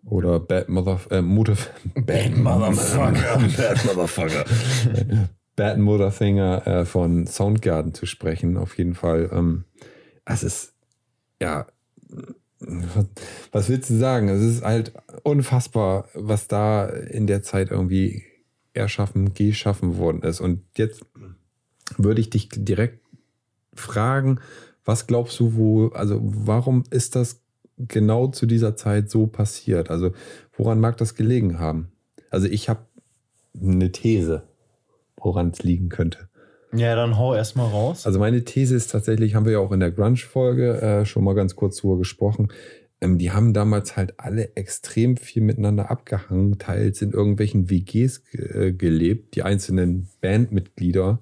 Oder 0.05 0.39
Bad 0.39 0.69
Mother, 0.69 0.99
äh, 1.11 1.21
Mutter, 1.21 1.55
Bad 1.95 2.37
Motherfucker. 2.37 3.39
Bad 3.57 3.85
Motherfucker. 3.85 4.45
Bad 5.55 5.77
Mother 5.77 6.11
Thinger 6.11 6.67
äh, 6.67 6.85
von 6.85 7.27
Soundgarden 7.27 7.93
zu 7.93 8.05
sprechen, 8.05 8.57
auf 8.57 8.77
jeden 8.77 8.95
Fall. 8.95 9.29
Ähm, 9.31 9.65
es 10.25 10.43
ist, 10.43 10.73
ja, 11.39 11.67
was 13.51 13.69
willst 13.69 13.89
du 13.89 13.97
sagen? 13.97 14.29
Es 14.29 14.41
ist 14.41 14.63
halt 14.63 14.93
unfassbar, 15.23 16.07
was 16.13 16.47
da 16.47 16.85
in 16.85 17.27
der 17.27 17.43
Zeit 17.43 17.71
irgendwie 17.71 18.23
erschaffen, 18.73 19.33
geschaffen 19.33 19.97
worden 19.97 20.23
ist. 20.23 20.41
Und 20.41 20.63
jetzt 20.77 21.05
würde 21.97 22.21
ich 22.21 22.29
dich 22.29 22.49
direkt 22.51 22.99
fragen, 23.73 24.39
was 24.85 25.07
glaubst 25.07 25.39
du, 25.39 25.55
wo, 25.55 25.87
also 25.89 26.19
warum 26.21 26.83
ist 26.89 27.15
das 27.15 27.42
genau 27.77 28.27
zu 28.27 28.45
dieser 28.45 28.75
Zeit 28.75 29.09
so 29.09 29.27
passiert? 29.27 29.89
Also 29.89 30.11
woran 30.55 30.79
mag 30.79 30.97
das 30.97 31.15
gelegen 31.15 31.59
haben? 31.59 31.91
Also 32.29 32.47
ich 32.47 32.69
habe 32.69 32.85
eine 33.61 33.91
These, 33.91 34.43
woran 35.17 35.49
es 35.49 35.63
liegen 35.63 35.89
könnte. 35.89 36.29
Ja, 36.75 36.95
dann 36.95 37.17
hau 37.17 37.35
erstmal 37.35 37.69
raus. 37.69 38.07
Also 38.07 38.17
meine 38.17 38.43
These 38.43 38.75
ist 38.75 38.91
tatsächlich, 38.91 39.35
haben 39.35 39.45
wir 39.45 39.53
ja 39.53 39.59
auch 39.59 39.71
in 39.71 39.79
der 39.79 39.91
Grunge-Folge 39.91 40.81
äh, 40.81 41.05
schon 41.05 41.23
mal 41.23 41.35
ganz 41.35 41.55
kurz 41.55 41.77
drüber 41.77 41.99
gesprochen, 41.99 42.51
ähm, 43.03 43.17
die 43.17 43.31
haben 43.31 43.53
damals 43.53 43.97
halt 43.97 44.19
alle 44.19 44.55
extrem 44.55 45.17
viel 45.17 45.43
miteinander 45.43 45.91
abgehangen, 45.91 46.57
teils 46.57 47.01
in 47.01 47.11
irgendwelchen 47.11 47.69
WGs 47.69 48.23
äh, 48.33 48.71
gelebt, 48.71 49.35
die 49.35 49.43
einzelnen 49.43 50.07
Bandmitglieder. 50.21 51.19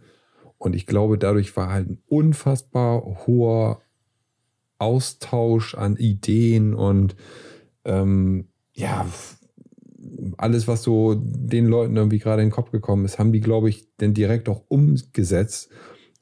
Und 0.58 0.76
ich 0.76 0.86
glaube, 0.86 1.18
dadurch 1.18 1.58
war 1.58 1.72
halt 1.72 1.90
ein 1.90 2.04
unfassbar 2.08 3.26
hoher 3.26 3.82
Austausch 4.82 5.76
an 5.76 5.96
Ideen 5.96 6.74
und 6.74 7.16
ähm, 7.86 8.48
ja, 8.74 9.06
alles, 10.38 10.68
was 10.68 10.84
so 10.84 11.16
den 11.16 11.68
Leuten 11.68 11.96
irgendwie 11.96 12.20
gerade 12.20 12.42
in 12.42 12.50
den 12.50 12.54
Kopf 12.54 12.72
gekommen 12.72 13.06
ist, 13.06 13.20
haben 13.20 13.32
die, 13.32 13.40
glaube 13.40 13.70
ich, 13.70 13.88
dann 13.98 14.14
direkt 14.14 14.50
auch 14.50 14.64
umgesetzt. 14.68 15.70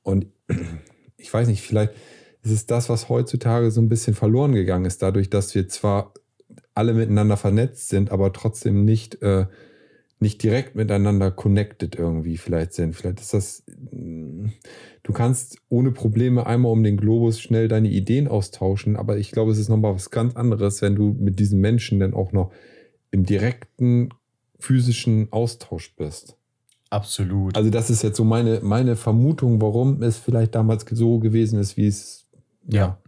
Und 0.04 0.28
ich 1.18 1.34
weiß 1.34 1.48
nicht, 1.48 1.62
vielleicht 1.62 1.94
ist 2.42 2.52
es 2.52 2.66
das, 2.66 2.90
was 2.90 3.10
heutzutage 3.10 3.72
so 3.72 3.82
ein 3.82 3.90
bisschen 3.90 4.14
verloren 4.16 4.54
gegangen 4.54 4.86
ist, 4.86 5.02
dadurch, 5.02 5.30
dass 5.30 5.56
wir 5.56 5.68
zwar 5.68 6.14
alle 6.74 6.94
miteinander 6.94 7.38
vernetzt 7.38 7.90
sind, 7.90 8.12
aber 8.12 8.32
trotzdem 8.32 8.86
nicht, 8.86 9.22
äh, 9.22 9.48
nicht 10.20 10.44
direkt 10.44 10.76
miteinander 10.76 11.32
connected 11.32 11.96
irgendwie 11.96 12.38
vielleicht 12.38 12.74
sind. 12.74 12.96
Vielleicht 12.96 13.20
ist 13.20 13.34
das, 13.34 13.64
mm, 13.92 14.48
du 15.10 15.14
kannst 15.14 15.58
ohne 15.70 15.92
Probleme 15.92 16.46
einmal 16.46 16.72
um 16.72 16.84
den 16.84 16.96
Globus 16.96 17.42
schnell 17.42 17.68
deine 17.68 17.90
Ideen 17.90 18.28
austauschen, 18.28 18.96
aber 18.96 19.18
ich 19.18 19.32
glaube, 19.32 19.52
es 19.52 19.58
ist 19.58 19.68
nochmal 19.68 19.96
was 19.96 20.12
ganz 20.12 20.36
anderes, 20.36 20.84
wenn 20.84 20.96
du 20.96 21.16
mit 21.20 21.40
diesen 21.40 21.60
Menschen 21.60 22.00
dann 22.00 22.14
auch 22.14 22.32
noch 22.32 22.52
im 23.10 23.26
direkten 23.26 24.10
physischen 24.60 25.34
Austausch 25.34 25.96
bist. 25.96 26.38
Absolut. 26.92 27.58
Also 27.58 27.72
das 27.72 27.90
ist 27.90 28.04
jetzt 28.04 28.18
so 28.18 28.24
meine, 28.24 28.60
meine 28.62 28.96
Vermutung, 28.96 29.60
warum 29.60 30.04
es 30.04 30.20
vielleicht 30.20 30.54
damals 30.54 30.86
so 30.92 31.18
gewesen 31.18 31.58
ist, 31.58 31.76
wie 31.76 31.88
es 31.88 32.28
ja. 32.68 33.02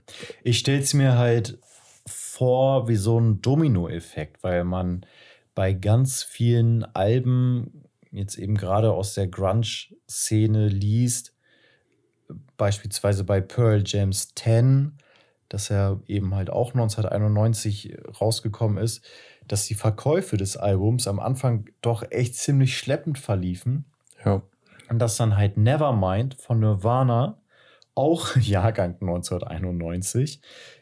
Ich 0.43 0.57
stelle 0.57 0.79
es 0.79 0.95
mir 0.95 1.19
halt 1.19 1.59
vor 2.07 2.87
wie 2.87 2.95
so 2.95 3.19
ein 3.19 3.43
Dominoeffekt, 3.43 4.43
weil 4.43 4.63
man 4.63 5.05
bei 5.53 5.73
ganz 5.73 6.23
vielen 6.23 6.83
Alben 6.83 7.83
jetzt 8.09 8.39
eben 8.39 8.55
gerade 8.55 8.91
aus 8.91 9.13
der 9.13 9.27
Grunge-Szene 9.27 10.67
liest, 10.67 11.35
beispielsweise 12.57 13.23
bei 13.23 13.41
Pearl 13.41 13.83
Jam's 13.85 14.33
10, 14.35 14.97
das 15.49 15.69
ja 15.69 15.99
eben 16.07 16.33
halt 16.33 16.49
auch 16.49 16.73
1991 16.73 17.97
rausgekommen 18.19 18.77
ist, 18.77 19.03
dass 19.47 19.65
die 19.65 19.75
Verkäufe 19.75 20.37
des 20.37 20.55
Albums 20.57 21.07
am 21.07 21.19
Anfang 21.19 21.69
doch 21.81 22.03
echt 22.09 22.35
ziemlich 22.35 22.77
schleppend 22.77 23.17
verliefen. 23.17 23.85
Ja. 24.23 24.41
Und 24.89 24.99
dass 24.99 25.17
dann 25.17 25.37
halt 25.37 25.57
Nevermind 25.57 26.35
von 26.35 26.59
Nirvana, 26.59 27.37
auch 27.95 28.35
Jahrgang 28.37 28.95
1991, 29.01 30.41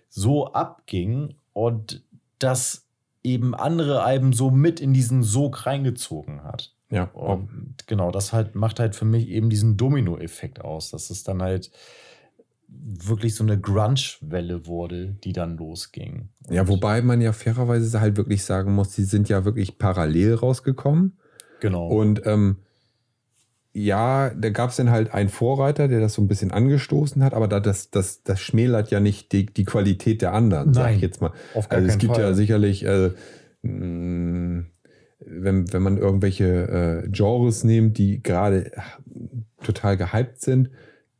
so 0.09 0.53
abging 0.53 1.35
und 1.53 2.03
das 2.39 2.87
eben 3.23 3.53
andere 3.53 4.03
Alben 4.03 4.33
so 4.33 4.49
mit 4.49 4.79
in 4.79 4.93
diesen 4.93 5.23
Sog 5.23 5.65
reingezogen 5.65 6.43
hat. 6.43 6.73
Ja. 6.89 7.03
Und 7.13 7.75
genau, 7.87 8.11
das 8.11 8.33
halt 8.33 8.55
macht 8.55 8.79
halt 8.79 8.95
für 8.95 9.05
mich 9.05 9.29
eben 9.29 9.49
diesen 9.49 9.77
Domino-Effekt 9.77 10.61
aus, 10.61 10.89
dass 10.91 11.09
es 11.09 11.23
dann 11.23 11.41
halt 11.41 11.71
wirklich 12.67 13.35
so 13.35 13.43
eine 13.43 13.59
Grunge-Welle 13.59 14.67
wurde, 14.67 15.15
die 15.23 15.33
dann 15.33 15.57
losging. 15.57 16.29
Ja, 16.49 16.67
wobei 16.67 17.01
man 17.01 17.21
ja 17.21 17.33
fairerweise 17.33 17.99
halt 17.99 18.17
wirklich 18.17 18.43
sagen 18.43 18.73
muss, 18.73 18.89
die 18.89 19.03
sind 19.03 19.29
ja 19.29 19.45
wirklich 19.45 19.77
parallel 19.77 20.35
rausgekommen. 20.35 21.17
Genau. 21.59 21.87
Und 21.87 22.25
ähm, 22.25 22.57
ja, 23.73 24.29
da 24.29 24.49
gab 24.49 24.71
es 24.71 24.77
dann 24.77 24.89
halt 24.89 25.13
einen 25.13 25.29
Vorreiter, 25.29 25.87
der 25.87 25.99
das 25.99 26.13
so 26.13 26.21
ein 26.21 26.27
bisschen 26.27 26.51
angestoßen 26.51 27.23
hat, 27.23 27.33
aber 27.33 27.47
da 27.47 27.59
das, 27.59 27.91
das, 27.91 28.23
das 28.23 28.39
schmälert 28.39 28.91
ja 28.91 28.99
nicht 28.99 29.31
die, 29.31 29.45
die 29.45 29.63
Qualität 29.65 30.21
der 30.21 30.33
anderen, 30.33 30.73
sag 30.73 30.93
ich 30.93 31.01
jetzt 31.01 31.21
mal. 31.21 31.31
Auf 31.53 31.69
gar 31.69 31.77
also 31.77 31.89
es 31.89 31.97
gibt 31.97 32.15
Fall. 32.15 32.23
ja 32.23 32.33
sicherlich, 32.33 32.83
äh, 32.85 33.11
mh, 33.61 34.65
wenn, 35.19 35.71
wenn 35.73 35.81
man 35.81 35.97
irgendwelche 35.97 37.03
äh, 37.05 37.09
Genres 37.09 37.63
nimmt, 37.63 37.97
die 37.97 38.23
gerade 38.23 38.71
total 39.63 39.97
gehypt 39.97 40.41
sind, 40.41 40.69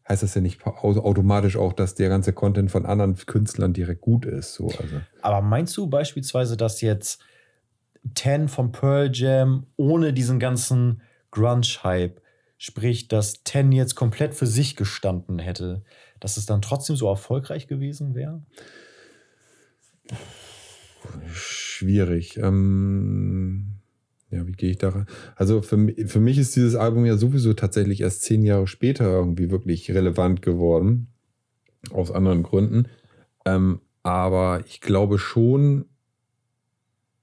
heißt 0.07 0.23
das 0.23 0.33
ja 0.33 0.41
nicht 0.41 0.65
au- 0.65 0.99
automatisch 0.99 1.57
auch, 1.57 1.73
dass 1.73 1.95
der 1.95 2.09
ganze 2.09 2.33
Content 2.33 2.71
von 2.71 2.85
anderen 2.85 3.15
Künstlern 3.15 3.73
direkt 3.73 4.01
gut 4.01 4.25
ist. 4.25 4.53
So, 4.53 4.67
also. 4.67 5.01
Aber 5.21 5.41
meinst 5.41 5.75
du 5.77 5.87
beispielsweise, 5.87 6.57
dass 6.57 6.81
jetzt 6.81 7.21
10 8.15 8.47
von 8.47 8.71
Pearl 8.71 9.11
Jam 9.13 9.67
ohne 9.75 10.13
diesen 10.13 10.39
ganzen 10.39 11.01
Grunge-Hype, 11.31 12.21
sprich, 12.57 13.07
dass 13.07 13.43
10 13.43 13.71
jetzt 13.71 13.95
komplett 13.95 14.33
für 14.33 14.47
sich 14.47 14.75
gestanden 14.75 15.37
hätte, 15.37 15.83
dass 16.19 16.37
es 16.37 16.45
dann 16.45 16.61
trotzdem 16.61 16.95
so 16.95 17.07
erfolgreich 17.07 17.67
gewesen 17.67 18.15
wäre? 18.15 18.41
Schwierig. 21.31 22.37
Ähm, 22.37 23.78
ja, 24.31 24.45
wie 24.45 24.51
gehe 24.51 24.71
ich 24.71 24.77
da 24.77 24.89
ran? 24.89 25.07
Also 25.35 25.61
für, 25.61 25.93
für 26.05 26.19
mich 26.19 26.37
ist 26.37 26.55
dieses 26.55 26.75
Album 26.75 27.05
ja 27.05 27.17
sowieso 27.17 27.53
tatsächlich 27.53 28.01
erst 28.01 28.21
zehn 28.21 28.43
Jahre 28.43 28.67
später 28.67 29.05
irgendwie 29.05 29.49
wirklich 29.49 29.91
relevant 29.91 30.41
geworden. 30.41 31.07
Aus 31.91 32.11
anderen 32.11 32.43
Gründen. 32.43 32.87
Ähm, 33.45 33.79
aber 34.03 34.61
ich 34.67 34.81
glaube 34.81 35.17
schon, 35.17 35.85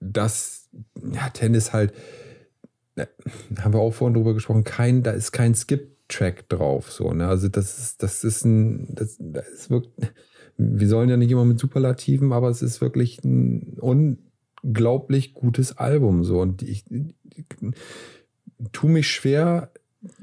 dass 0.01 0.69
ja, 1.13 1.29
Tennis 1.31 1.73
halt, 1.73 1.93
ne, 2.97 3.09
haben 3.61 3.75
wir 3.75 3.81
auch 3.81 3.93
vorhin 3.93 4.15
drüber 4.15 4.35
gesprochen, 4.35 4.65
kein, 4.65 5.03
da 5.03 5.13
ist 5.13 5.33
kein 5.33 5.55
Skip-Track 5.55 6.49
drauf. 6.49 6.91
So, 6.91 7.13
ne? 7.13 7.29
Also 7.29 7.49
das 7.49 7.79
ist, 7.79 8.03
das 8.03 8.25
ist 8.25 8.45
ein, 8.45 8.95
das, 8.95 9.17
das 9.21 9.49
ist 9.49 9.71
wirklich, 9.71 10.11
wir 10.57 10.89
sollen 10.89 11.11
ja 11.11 11.17
nicht 11.17 11.31
immer 11.31 11.45
mit 11.45 11.59
Superlativen, 11.59 12.33
aber 12.33 12.49
es 12.49 12.63
ist 12.63 12.81
wirklich 12.81 13.23
ein 13.25 13.79
unglaublich 14.67 15.35
gutes 15.35 15.79
Album. 15.79 16.25
So. 16.25 16.41
Und 16.41 16.63
ich, 16.63 16.85
ich 16.91 17.45
tue 18.73 18.91
mich 18.91 19.09
schwer, 19.09 19.71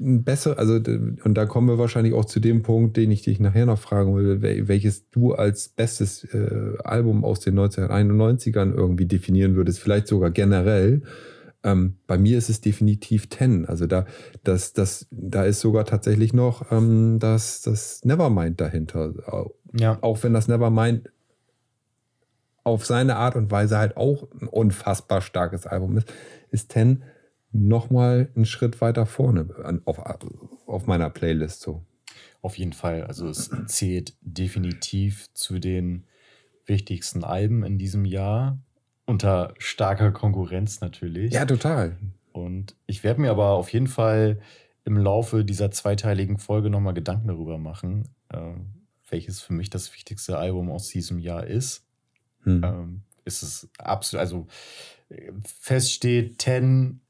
ein 0.00 0.24
besser, 0.24 0.58
also 0.58 0.74
und 0.76 1.34
da 1.34 1.46
kommen 1.46 1.68
wir 1.68 1.78
wahrscheinlich 1.78 2.14
auch 2.14 2.24
zu 2.24 2.40
dem 2.40 2.62
Punkt, 2.62 2.96
den 2.96 3.10
ich 3.10 3.22
dich 3.22 3.38
nachher 3.38 3.66
noch 3.66 3.78
fragen 3.78 4.16
will, 4.16 4.38
wel- 4.40 4.68
welches 4.68 5.10
du 5.10 5.34
als 5.34 5.68
bestes 5.68 6.24
äh, 6.24 6.74
Album 6.84 7.24
aus 7.24 7.40
den 7.40 7.58
1991ern 7.58 8.72
irgendwie 8.72 9.06
definieren 9.06 9.56
würdest, 9.56 9.80
vielleicht 9.80 10.06
sogar 10.06 10.30
generell. 10.30 11.02
Ähm, 11.64 11.96
bei 12.06 12.18
mir 12.18 12.38
ist 12.38 12.50
es 12.50 12.60
definitiv 12.60 13.28
Ten. 13.28 13.66
Also 13.66 13.86
da, 13.86 14.06
das, 14.42 14.72
das, 14.74 15.06
da 15.10 15.44
ist 15.44 15.60
sogar 15.60 15.84
tatsächlich 15.86 16.32
noch 16.32 16.70
ähm, 16.70 17.18
das, 17.18 17.62
das 17.62 18.04
Nevermind 18.04 18.60
dahinter. 18.60 19.14
Ja. 19.72 19.98
Auch 20.02 20.22
wenn 20.22 20.34
das 20.34 20.46
Nevermind 20.48 21.10
auf 22.64 22.86
seine 22.86 23.16
Art 23.16 23.36
und 23.36 23.50
Weise 23.50 23.78
halt 23.78 23.96
auch 23.96 24.26
ein 24.40 24.48
unfassbar 24.48 25.20
starkes 25.20 25.66
Album 25.66 25.98
ist, 25.98 26.12
ist 26.50 26.70
Ten 26.70 27.04
nochmal 27.52 28.30
einen 28.34 28.46
Schritt 28.46 28.80
weiter 28.80 29.06
vorne 29.06 29.80
auf, 29.84 30.00
auf 30.66 30.86
meiner 30.86 31.10
Playlist 31.10 31.60
so. 31.60 31.84
Auf 32.42 32.58
jeden 32.58 32.72
Fall. 32.72 33.04
Also 33.04 33.28
es 33.28 33.50
zählt 33.66 34.14
definitiv 34.20 35.32
zu 35.34 35.58
den 35.58 36.04
wichtigsten 36.66 37.24
Alben 37.24 37.64
in 37.64 37.78
diesem 37.78 38.04
Jahr. 38.04 38.58
Unter 39.06 39.54
starker 39.58 40.12
Konkurrenz 40.12 40.80
natürlich. 40.80 41.32
Ja, 41.32 41.44
total. 41.44 41.96
Und 42.32 42.76
ich 42.86 43.04
werde 43.04 43.20
mir 43.20 43.30
aber 43.30 43.50
auf 43.50 43.72
jeden 43.72 43.86
Fall 43.86 44.40
im 44.84 44.96
Laufe 44.96 45.44
dieser 45.44 45.70
zweiteiligen 45.70 46.38
Folge 46.38 46.70
nochmal 46.70 46.94
Gedanken 46.94 47.28
darüber 47.28 47.58
machen, 47.58 48.08
äh, 48.30 48.54
welches 49.08 49.40
für 49.40 49.52
mich 49.52 49.70
das 49.70 49.92
wichtigste 49.94 50.38
Album 50.38 50.70
aus 50.70 50.88
diesem 50.88 51.18
Jahr 51.18 51.46
ist. 51.46 51.86
Hm. 52.44 52.62
Ähm, 52.64 53.00
ist 53.24 53.42
es 53.42 53.68
absolut, 53.78 54.20
also 54.20 54.46
fest 55.60 55.92
steht, 55.92 56.40
10 56.40 57.00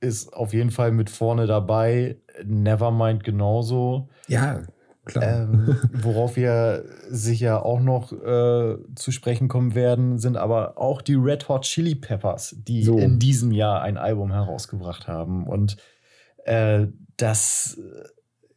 ist 0.00 0.32
auf 0.32 0.52
jeden 0.52 0.70
Fall 0.70 0.92
mit 0.92 1.10
vorne 1.10 1.46
dabei, 1.46 2.16
Nevermind 2.44 3.22
genauso. 3.22 4.08
Ja, 4.26 4.62
klar. 5.04 5.24
Ähm, 5.24 5.78
worauf 5.92 6.36
wir 6.36 6.84
sicher 7.08 7.64
auch 7.64 7.80
noch 7.80 8.12
äh, 8.12 8.76
zu 8.96 9.12
sprechen 9.12 9.48
kommen 9.48 9.74
werden, 9.74 10.18
sind 10.18 10.36
aber 10.36 10.78
auch 10.78 11.02
die 11.02 11.14
Red 11.14 11.48
Hot 11.48 11.62
Chili 11.62 11.94
Peppers, 11.94 12.56
die 12.58 12.82
So. 12.82 12.98
in 12.98 13.18
diesem 13.18 13.52
Jahr 13.52 13.82
ein 13.82 13.96
Album 13.96 14.32
herausgebracht 14.32 15.06
haben. 15.06 15.46
Und 15.46 15.76
äh, 16.44 16.88
das, 17.16 17.78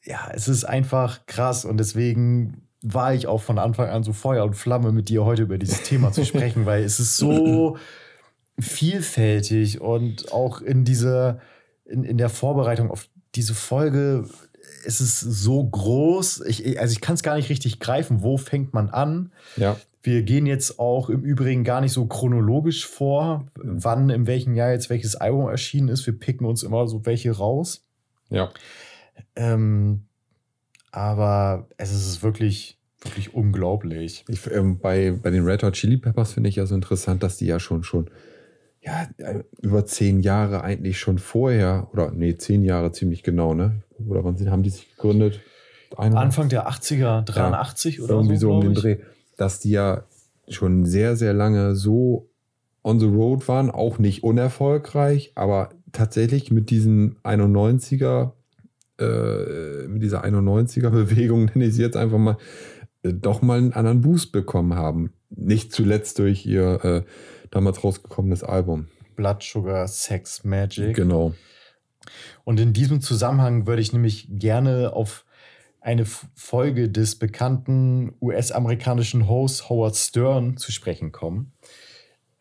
ja, 0.03 0.29
es 0.33 0.47
ist 0.47 0.63
einfach 0.63 1.27
krass 1.27 1.63
und 1.63 1.77
deswegen 1.77 2.64
war 2.93 3.13
ich 3.13 3.27
auch 3.27 3.41
von 3.41 3.57
Anfang 3.57 3.89
an 3.89 4.03
so 4.03 4.13
Feuer 4.13 4.45
und 4.45 4.55
Flamme 4.55 4.91
mit 4.91 5.09
dir 5.09 5.25
heute 5.25 5.43
über 5.43 5.57
dieses 5.57 5.81
Thema 5.83 6.11
zu 6.11 6.23
sprechen, 6.23 6.65
weil 6.65 6.83
es 6.83 6.99
ist 6.99 7.17
so 7.17 7.77
vielfältig 8.59 9.81
und 9.81 10.31
auch 10.31 10.61
in 10.61 10.85
dieser, 10.85 11.39
in, 11.85 12.03
in 12.03 12.17
der 12.17 12.29
Vorbereitung 12.29 12.91
auf 12.91 13.07
diese 13.33 13.53
Folge 13.53 14.29
ist 14.85 14.99
es 14.99 15.19
so 15.19 15.63
groß. 15.63 16.41
Ich, 16.47 16.79
also 16.79 16.93
ich 16.93 17.01
kann 17.01 17.15
es 17.15 17.23
gar 17.23 17.35
nicht 17.35 17.49
richtig 17.49 17.79
greifen. 17.79 18.21
Wo 18.21 18.37
fängt 18.37 18.73
man 18.73 18.89
an? 18.89 19.31
ja. 19.57 19.77
Wir 20.05 20.21
gehen 20.21 20.45
jetzt 20.45 20.77
auch 20.77 21.09
im 21.09 21.23
Übrigen 21.23 21.63
gar 21.63 21.81
nicht 21.81 21.91
so 21.91 22.05
chronologisch 22.05 22.85
vor, 22.85 23.47
wann, 23.55 24.11
in 24.11 24.27
welchem 24.27 24.53
Jahr 24.53 24.69
jetzt 24.69 24.91
welches 24.91 25.15
Album 25.15 25.49
erschienen 25.49 25.87
ist. 25.87 26.05
Wir 26.05 26.15
picken 26.15 26.45
uns 26.45 26.61
immer 26.61 26.87
so 26.87 27.07
welche 27.07 27.31
raus. 27.31 27.83
Ja. 28.29 28.51
Ähm, 29.35 30.04
aber 30.95 31.67
es 31.77 31.91
ist 31.91 32.23
wirklich, 32.23 32.79
wirklich 33.01 33.33
unglaublich. 33.33 34.23
Ich, 34.27 34.49
ähm, 34.51 34.79
bei, 34.79 35.11
bei 35.11 35.29
den 35.29 35.43
Red 35.43 35.63
Hot 35.63 35.73
Chili 35.73 35.97
Peppers 35.97 36.33
finde 36.33 36.49
ich 36.49 36.55
ja 36.55 36.65
so 36.65 36.75
interessant, 36.75 37.21
dass 37.21 37.37
die 37.37 37.45
ja 37.45 37.59
schon 37.59 37.83
schon 37.83 38.09
ja, 38.81 39.07
äh, 39.17 39.43
über 39.61 39.85
zehn 39.85 40.19
Jahre 40.19 40.63
eigentlich 40.63 40.99
schon 40.99 41.17
vorher, 41.17 41.89
oder 41.91 42.11
nee, 42.11 42.37
zehn 42.37 42.63
Jahre 42.63 42.91
ziemlich 42.91 43.23
genau, 43.23 43.53
ne? 43.53 43.81
Oder 44.07 44.23
wann 44.23 44.37
sind, 44.37 44.51
haben 44.51 44.63
die 44.63 44.69
sich 44.69 44.95
gegründet? 44.95 45.41
81? 45.97 46.17
Anfang 46.17 46.49
der 46.49 46.69
80er, 46.69 47.21
83 47.23 48.01
oder 48.01 48.15
irgendwie 48.15 48.37
so, 48.37 48.51
um 48.51 48.61
glaub 48.61 48.73
den 48.73 48.77
ich. 48.77 48.79
Dreh, 48.79 48.97
dass 49.37 49.59
die 49.59 49.71
ja 49.71 50.03
schon 50.47 50.85
sehr, 50.85 51.15
sehr 51.15 51.33
lange 51.33 51.75
so 51.75 52.29
on 52.83 52.99
the 52.99 53.07
road 53.07 53.47
waren, 53.47 53.71
auch 53.71 53.97
nicht 53.97 54.23
unerfolgreich, 54.23 55.31
aber 55.33 55.69
tatsächlich 55.91 56.51
mit 56.51 56.69
diesem 56.69 57.17
91er, 57.23 58.33
äh, 58.99 59.87
mit 59.87 60.01
dieser 60.01 60.23
91er 60.23 60.89
Bewegung, 60.89 61.45
nenne 61.53 61.65
ich 61.65 61.75
sie 61.75 61.81
jetzt 61.81 61.97
einfach 61.97 62.17
mal, 62.17 62.37
äh, 63.03 63.13
doch 63.13 63.41
mal 63.41 63.57
einen 63.57 63.73
anderen 63.73 64.01
Boost 64.01 64.31
bekommen 64.31 64.75
haben. 64.75 65.13
Nicht 65.29 65.73
zuletzt 65.73 66.19
durch 66.19 66.45
ihr 66.45 66.83
äh, 66.83 67.03
damals 67.51 67.83
rausgekommenes 67.83 68.43
Album. 68.43 68.87
Blood 69.15 69.43
Sugar 69.43 69.87
Sex 69.87 70.43
Magic. 70.43 70.95
Genau. 70.95 71.33
Und 72.43 72.59
in 72.59 72.73
diesem 72.73 73.01
Zusammenhang 73.01 73.65
würde 73.67 73.81
ich 73.81 73.93
nämlich 73.93 74.27
gerne 74.29 74.93
auf 74.93 75.25
eine 75.81 76.05
Folge 76.05 76.89
des 76.89 77.15
bekannten 77.17 78.13
US-amerikanischen 78.21 79.27
Hosts 79.27 79.69
Howard 79.69 79.95
Stern 79.95 80.57
zu 80.57 80.71
sprechen 80.71 81.11
kommen, 81.11 81.53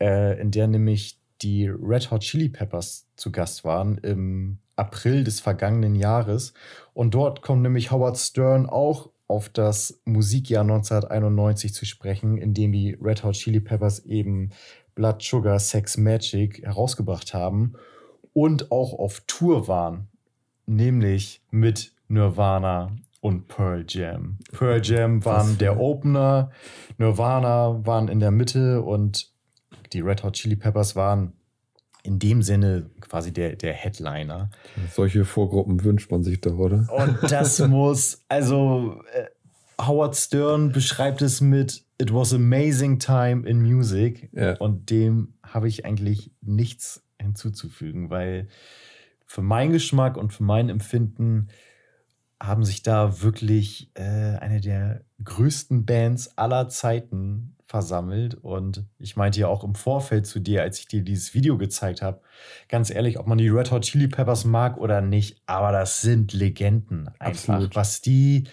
äh, 0.00 0.40
in 0.40 0.50
der 0.50 0.66
nämlich 0.66 1.18
die 1.42 1.68
Red 1.68 2.10
Hot 2.10 2.22
Chili 2.22 2.48
Peppers 2.48 3.06
zu 3.16 3.30
Gast 3.32 3.64
waren 3.64 3.98
im 3.98 4.58
April 4.76 5.24
des 5.24 5.40
vergangenen 5.40 5.94
Jahres. 5.94 6.54
Und 6.92 7.14
dort 7.14 7.42
kommt 7.42 7.62
nämlich 7.62 7.90
Howard 7.90 8.18
Stern 8.18 8.66
auch 8.66 9.10
auf 9.26 9.48
das 9.48 10.00
Musikjahr 10.04 10.62
1991 10.62 11.72
zu 11.72 11.87
sprechen, 11.87 12.38
in 12.38 12.54
dem 12.54 12.72
die 12.72 12.96
Red 13.00 13.24
Hot 13.24 13.34
Chili 13.34 13.60
Peppers 13.60 14.04
eben 14.04 14.50
Blood 14.94 15.22
Sugar 15.22 15.58
Sex 15.58 15.96
Magic 15.96 16.62
herausgebracht 16.64 17.34
haben 17.34 17.74
und 18.32 18.70
auch 18.70 18.92
auf 18.98 19.22
Tour 19.26 19.66
waren, 19.66 20.08
nämlich 20.66 21.42
mit 21.50 21.92
Nirvana 22.08 22.94
und 23.20 23.48
Pearl 23.48 23.84
Jam. 23.88 24.38
Pearl 24.52 24.80
Jam 24.84 25.24
waren 25.24 25.56
der 25.58 25.80
Opener, 25.80 26.50
Nirvana 26.98 27.87
waren 27.87 28.08
in 28.08 28.20
der 28.20 28.30
Mitte 28.30 28.82
und 28.82 29.32
die 29.92 30.00
Red 30.00 30.22
Hot 30.22 30.34
Chili 30.34 30.56
Peppers 30.56 30.94
waren 30.94 31.32
in 32.04 32.18
dem 32.18 32.42
Sinne 32.42 32.90
quasi 33.00 33.32
der, 33.32 33.56
der 33.56 33.72
Headliner. 33.72 34.50
Solche 34.92 35.24
Vorgruppen 35.24 35.82
wünscht 35.82 36.10
man 36.10 36.22
sich 36.22 36.40
doch, 36.40 36.58
oder? 36.58 36.86
Und 36.92 37.32
das 37.32 37.58
muss, 37.68 38.22
also 38.28 39.00
äh, 39.12 39.24
Howard 39.84 40.14
Stern 40.14 40.70
beschreibt 40.70 41.22
es 41.22 41.40
mit 41.40 41.84
It 41.98 42.12
was 42.12 42.34
amazing 42.34 42.98
time 42.98 43.48
in 43.48 43.62
music. 43.62 44.28
Ja. 44.32 44.56
Und 44.58 44.90
dem 44.90 45.34
habe 45.42 45.66
ich 45.66 45.86
eigentlich 45.86 46.30
nichts 46.42 47.02
hinzuzufügen, 47.20 48.10
weil 48.10 48.48
für 49.24 49.42
meinen 49.42 49.72
Geschmack 49.72 50.18
und 50.18 50.32
für 50.32 50.44
mein 50.44 50.68
Empfinden 50.68 51.48
haben 52.40 52.64
sich 52.64 52.82
da 52.82 53.22
wirklich 53.22 53.90
äh, 53.94 54.02
eine 54.02 54.60
der 54.60 55.04
größten 55.22 55.86
Bands 55.86 56.36
aller 56.36 56.68
Zeiten 56.68 57.53
versammelt. 57.66 58.35
Und 58.35 58.85
ich 58.98 59.16
meinte 59.16 59.40
ja 59.40 59.48
auch 59.48 59.64
im 59.64 59.74
Vorfeld 59.74 60.27
zu 60.27 60.38
dir, 60.40 60.62
als 60.62 60.79
ich 60.79 60.87
dir 60.88 61.03
dieses 61.03 61.35
Video 61.35 61.57
gezeigt 61.59 62.03
habe, 62.03 62.20
ganz 62.68 62.90
ehrlich, 62.90 63.18
ob 63.18 63.27
man 63.27 63.38
die 63.38 63.48
Red 63.48 63.70
Hot 63.70 63.83
Chili 63.83 64.09
Peppers 64.09 64.44
mag 64.44 64.77
oder 64.79 65.00
nicht, 65.00 65.40
aber 65.46 65.72
das 65.72 66.00
sind 66.00 66.33
Legenden 66.33 67.09
einfach. 67.18 67.55
Absolut. 67.55 67.74
Was 67.77 68.00
die, 68.03 68.44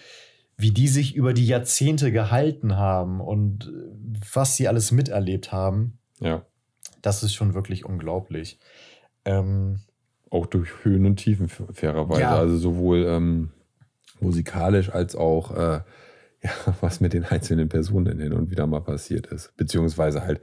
wie 0.56 0.70
die 0.70 0.88
sich 0.88 1.14
über 1.14 1.34
die 1.34 1.46
Jahrzehnte 1.46 2.10
gehalten 2.12 2.76
haben 2.76 3.20
und 3.20 3.66
äh, 3.66 4.18
was 4.34 4.56
sie 4.56 4.68
alles 4.68 4.92
miterlebt 4.92 5.52
haben, 5.52 5.98
Ja. 6.20 6.44
das 7.02 7.22
ist 7.22 7.34
schon 7.34 7.54
wirklich 7.54 7.84
unglaublich. 7.84 8.58
Ähm, 9.24 9.80
Auch 10.30 10.46
durch 10.46 10.70
Höhen 10.84 11.04
und 11.06 11.16
Tiefen 11.16 11.48
fairerweise. 11.48 12.20
Ja. 12.22 12.36
Also 12.36 12.56
sowohl 12.56 13.04
ähm, 13.06 13.50
musikalisch 14.20 14.88
als 14.90 15.14
auch 15.16 15.50
äh, 15.56 15.80
ja, 16.44 16.50
was 16.80 17.00
mit 17.00 17.12
den 17.12 17.24
einzelnen 17.24 17.68
Personen 17.68 18.18
hin 18.18 18.32
und 18.32 18.50
wieder 18.50 18.66
mal 18.66 18.80
passiert 18.80 19.26
ist. 19.28 19.56
Beziehungsweise 19.56 20.22
halt 20.22 20.40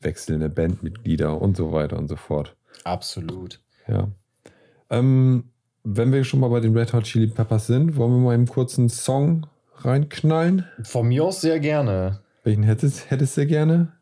wechselnde 0.00 0.48
Bandmitglieder 0.48 1.40
und 1.40 1.56
so 1.56 1.72
weiter 1.72 1.98
und 1.98 2.08
so 2.08 2.16
fort. 2.16 2.56
absolut. 2.84 3.60
Ja. 3.86 4.08
Ähm, 4.90 5.50
wenn 5.82 6.12
wir 6.12 6.24
schon 6.24 6.40
mal 6.40 6.48
bei 6.48 6.60
den 6.60 6.76
Red 6.76 6.92
Hot 6.92 7.04
Chili 7.04 7.28
Peppers 7.28 7.66
sind, 7.66 7.96
wollen 7.96 8.12
wir 8.12 8.18
mal 8.18 8.34
einen 8.34 8.46
kurzen 8.46 8.88
Song 8.88 9.46
reinknallen? 9.76 10.66
Von 10.82 11.08
mir 11.08 11.24
aus 11.24 11.40
sehr 11.40 11.60
gerne. 11.60 12.20
Welchen 12.44 12.62
hättest, 12.62 13.10
hättest 13.10 13.36
du 13.36 13.46
gerne? 13.46 13.92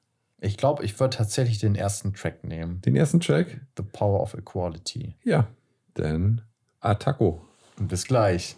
Ich 0.41 0.57
glaube, 0.57 0.85
ich 0.85 0.99
würde 0.99 1.17
tatsächlich 1.17 1.59
den 1.59 1.75
ersten 1.75 2.15
Track 2.15 2.45
nehmen. 2.45 2.81
Den 2.83 2.97
ersten 2.97 3.21
Track? 3.21 3.61
The 3.77 3.83
Power 3.83 4.21
of 4.21 4.35
Equality. 4.35 5.17
Ja. 5.25 5.49
Dann 5.95 6.43
Attacco. 6.81 7.43
Bis 7.79 8.05
gleich. 8.05 8.57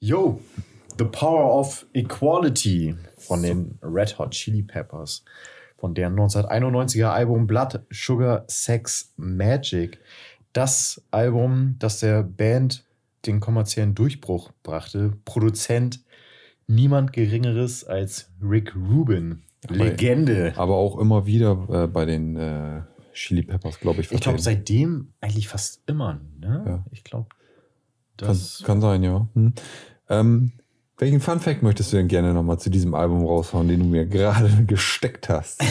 Yo, 0.00 0.40
The 0.98 1.04
Power 1.04 1.60
of 1.60 1.86
Equality 1.92 2.96
von 3.18 3.42
den 3.42 3.78
Red 3.82 4.18
Hot 4.18 4.32
Chili 4.32 4.62
Peppers. 4.62 5.24
Von 5.76 5.94
deren 5.94 6.18
1991er 6.18 7.10
Album 7.10 7.46
Blood, 7.46 7.80
Sugar, 7.90 8.44
Sex, 8.48 9.12
Magic. 9.16 10.00
Das 10.52 11.00
Album, 11.12 11.76
das 11.78 12.00
der 12.00 12.24
Band 12.24 12.84
den 13.26 13.38
kommerziellen 13.38 13.94
Durchbruch 13.94 14.50
brachte. 14.64 15.12
Produzent 15.24 16.00
niemand 16.66 17.12
Geringeres 17.12 17.84
als 17.84 18.30
Rick 18.42 18.74
Rubin. 18.74 19.42
Legende. 19.68 20.52
Aber 20.56 20.74
auch 20.74 20.98
immer 20.98 21.26
wieder 21.26 21.66
äh, 21.70 21.86
bei 21.86 22.06
den 22.06 22.36
äh, 22.36 22.82
Chili 23.12 23.42
Peppers, 23.42 23.78
glaube 23.78 24.00
ich. 24.00 24.10
Ich 24.10 24.20
glaube, 24.20 24.40
seitdem 24.40 25.12
eigentlich 25.20 25.48
fast 25.48 25.82
immer. 25.86 26.20
Ne? 26.40 26.64
Ja. 26.66 26.84
Ich 26.90 27.04
glaube, 27.04 27.28
Kann, 28.16 28.28
das. 28.28 28.62
kann 28.64 28.80
sein, 28.80 29.02
ja. 29.04 29.28
Hm. 29.34 29.52
Ähm, 30.08 30.52
welchen 30.98 31.20
Fun 31.20 31.40
Fact 31.40 31.62
möchtest 31.62 31.92
du 31.92 31.96
denn 31.96 32.08
gerne 32.08 32.34
nochmal 32.34 32.58
zu 32.58 32.70
diesem 32.70 32.94
Album 32.94 33.24
raushauen, 33.24 33.68
den 33.68 33.80
du 33.80 33.86
mir 33.86 34.06
gerade 34.06 34.50
gesteckt 34.66 35.28
hast? 35.28 35.62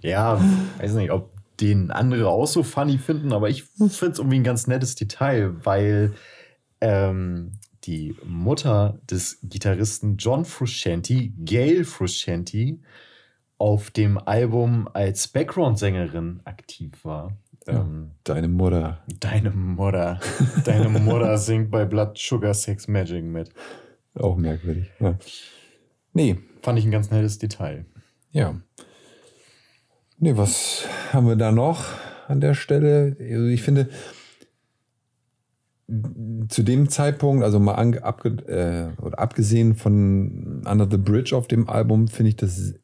ja, 0.00 0.40
weiß 0.78 0.94
nicht, 0.94 1.10
ob 1.10 1.30
den 1.60 1.90
andere 1.90 2.28
auch 2.28 2.46
so 2.46 2.62
funny 2.62 2.98
finden, 2.98 3.32
aber 3.32 3.50
ich 3.50 3.64
finde 3.64 3.92
es 3.92 4.18
irgendwie 4.18 4.40
ein 4.40 4.44
ganz 4.44 4.66
nettes 4.66 4.94
Detail, 4.94 5.54
weil 5.64 6.14
ähm, 6.80 7.52
die 7.84 8.16
Mutter 8.24 8.98
des 9.10 9.38
Gitarristen 9.42 10.16
John 10.16 10.44
Frusciante, 10.44 11.30
Gail 11.44 11.84
Frusciante, 11.84 12.78
auf 13.58 13.90
dem 13.90 14.18
Album 14.18 14.88
als 14.92 15.28
Background-Sängerin 15.28 16.40
aktiv 16.44 16.92
war. 17.04 17.36
Ähm, 17.66 18.10
Deine 18.24 18.48
Mutter. 18.48 19.02
deine 19.20 19.50
Mutter, 19.50 20.18
deine 20.64 20.88
Mutter 20.88 21.36
singt 21.38 21.70
bei 21.70 21.84
Blood 21.84 22.16
Sugar 22.18 22.54
Sex 22.54 22.88
Magic 22.88 23.24
mit. 23.24 23.50
Auch 24.14 24.36
merkwürdig. 24.36 24.90
Ja. 25.00 25.16
Nee, 26.12 26.38
Fand 26.62 26.78
ich 26.78 26.84
ein 26.84 26.90
ganz 26.90 27.10
nettes 27.10 27.38
Detail. 27.38 27.84
ja. 28.30 28.60
Nee, 30.18 30.36
was 30.36 30.84
haben 31.12 31.26
wir 31.26 31.34
da 31.34 31.50
noch 31.50 31.84
an 32.28 32.40
der 32.40 32.54
Stelle? 32.54 33.16
Also 33.18 33.46
ich 33.46 33.60
finde, 33.62 33.88
zu 36.48 36.62
dem 36.62 36.88
Zeitpunkt, 36.88 37.42
also 37.44 37.58
mal 37.58 37.74
ange, 37.74 38.02
abge, 38.04 38.30
äh, 38.46 39.02
abgesehen 39.16 39.74
von 39.74 40.62
Under 40.64 40.86
the 40.90 40.96
Bridge 40.96 41.36
auf 41.36 41.48
dem 41.48 41.68
Album, 41.68 42.06
finde 42.08 42.30
ich 42.30 42.36
das 42.36 42.74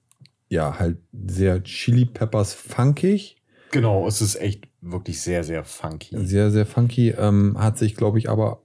ja 0.49 0.79
halt 0.79 0.99
sehr 1.13 1.63
Chili 1.63 2.05
Peppers 2.07 2.55
funkig. 2.55 3.38
Genau, 3.71 4.07
es 4.07 4.21
ist 4.21 4.37
echt 4.37 4.69
wirklich 4.81 5.21
sehr, 5.21 5.45
sehr 5.45 5.65
funky. 5.65 6.17
Sehr, 6.25 6.51
sehr 6.51 6.67
funky. 6.67 7.11
Ähm, 7.11 7.57
hat 7.59 7.79
sich, 7.79 7.95
glaube 7.95 8.19
ich, 8.19 8.31
aber 8.31 8.63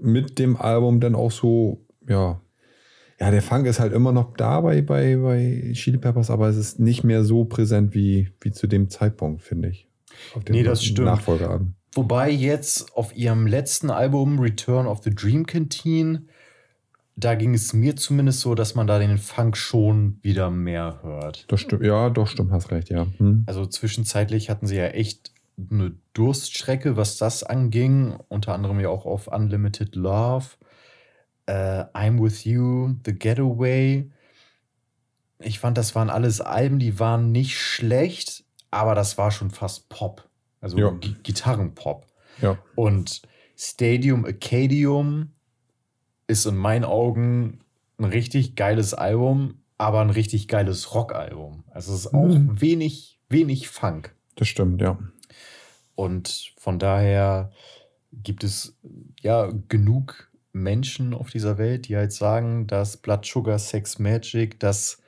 mit 0.00 0.38
dem 0.38 0.56
Album 0.56 1.00
dann 1.00 1.14
auch 1.14 1.30
so, 1.30 1.84
ja, 2.08 2.40
ja, 3.20 3.32
der 3.32 3.42
Funk 3.42 3.66
ist 3.66 3.80
halt 3.80 3.92
immer 3.92 4.12
noch 4.12 4.34
da 4.36 4.60
bei, 4.60 4.80
bei, 4.80 5.16
bei 5.16 5.72
Chili 5.72 5.98
Peppers, 5.98 6.30
aber 6.30 6.48
es 6.48 6.56
ist 6.56 6.78
nicht 6.78 7.02
mehr 7.02 7.24
so 7.24 7.44
präsent 7.44 7.94
wie, 7.94 8.30
wie 8.40 8.52
zu 8.52 8.68
dem 8.68 8.90
Zeitpunkt, 8.90 9.42
finde 9.42 9.70
ich. 9.70 9.88
Auf 10.34 10.44
dem 10.44 10.54
Nee, 10.54 10.62
das 10.62 10.84
stimmt. 10.84 11.06
Nachfolgealbum. 11.06 11.74
Wobei 11.94 12.30
jetzt 12.30 12.94
auf 12.94 13.16
ihrem 13.16 13.46
letzten 13.46 13.90
Album 13.90 14.38
Return 14.38 14.86
of 14.86 15.02
the 15.02 15.10
Dream 15.10 15.46
Canteen, 15.46 16.28
da 17.20 17.34
ging 17.34 17.52
es 17.54 17.72
mir 17.72 17.96
zumindest 17.96 18.40
so, 18.40 18.54
dass 18.54 18.74
man 18.76 18.86
da 18.86 18.98
den 19.00 19.18
Funk 19.18 19.56
schon 19.56 20.18
wieder 20.22 20.50
mehr 20.50 21.00
hört. 21.02 21.50
Das 21.50 21.60
stimmt, 21.60 21.84
ja, 21.84 22.10
doch, 22.10 22.28
stimmt, 22.28 22.52
hast 22.52 22.70
recht, 22.70 22.90
ja. 22.90 23.06
Hm. 23.18 23.42
Also 23.46 23.66
zwischenzeitlich 23.66 24.50
hatten 24.50 24.66
sie 24.66 24.76
ja 24.76 24.86
echt 24.86 25.32
eine 25.70 25.96
Durststrecke, 26.12 26.96
was 26.96 27.16
das 27.16 27.42
anging. 27.42 28.16
Unter 28.28 28.54
anderem 28.54 28.78
ja 28.78 28.88
auch 28.88 29.04
auf 29.06 29.26
Unlimited 29.26 29.96
Love, 29.96 30.46
äh, 31.46 31.82
I'm 31.92 32.22
With 32.22 32.44
You, 32.44 32.94
The 33.04 33.12
Getaway. 33.18 34.10
Ich 35.40 35.58
fand, 35.58 35.76
das 35.76 35.94
waren 35.96 36.10
alles 36.10 36.40
Alben, 36.40 36.78
die 36.78 37.00
waren 37.00 37.32
nicht 37.32 37.58
schlecht, 37.58 38.44
aber 38.70 38.94
das 38.94 39.18
war 39.18 39.30
schon 39.32 39.50
fast 39.50 39.88
Pop. 39.88 40.28
Also 40.60 40.78
Ja. 40.78 40.90
Gi- 40.90 41.16
Gitarrenpop. 41.24 42.06
Ja. 42.40 42.58
Und 42.76 43.22
Stadium 43.56 44.24
Acadium 44.24 45.32
ist 46.28 46.46
in 46.46 46.56
meinen 46.56 46.84
Augen 46.84 47.60
ein 47.98 48.04
richtig 48.04 48.54
geiles 48.54 48.94
Album, 48.94 49.54
aber 49.76 50.00
ein 50.00 50.10
richtig 50.10 50.46
geiles 50.46 50.94
Rockalbum. 50.94 51.64
Also 51.70 51.92
es 51.94 52.00
ist 52.06 52.14
auch 52.14 52.26
Mhm. 52.26 52.60
wenig, 52.60 53.18
wenig 53.28 53.68
Funk. 53.68 54.14
Das 54.36 54.46
stimmt, 54.48 54.80
ja. 54.80 54.98
Und 55.96 56.52
von 56.58 56.78
daher 56.78 57.50
gibt 58.12 58.44
es 58.44 58.76
ja 59.20 59.50
genug 59.68 60.30
Menschen 60.52 61.12
auf 61.14 61.30
dieser 61.30 61.58
Welt, 61.58 61.88
die 61.88 61.96
halt 61.96 62.12
sagen, 62.12 62.66
dass 62.68 62.96
Blood 62.96 63.26
Sugar 63.26 63.58
Sex 63.58 63.98
Magic 63.98 64.60
das 64.60 65.00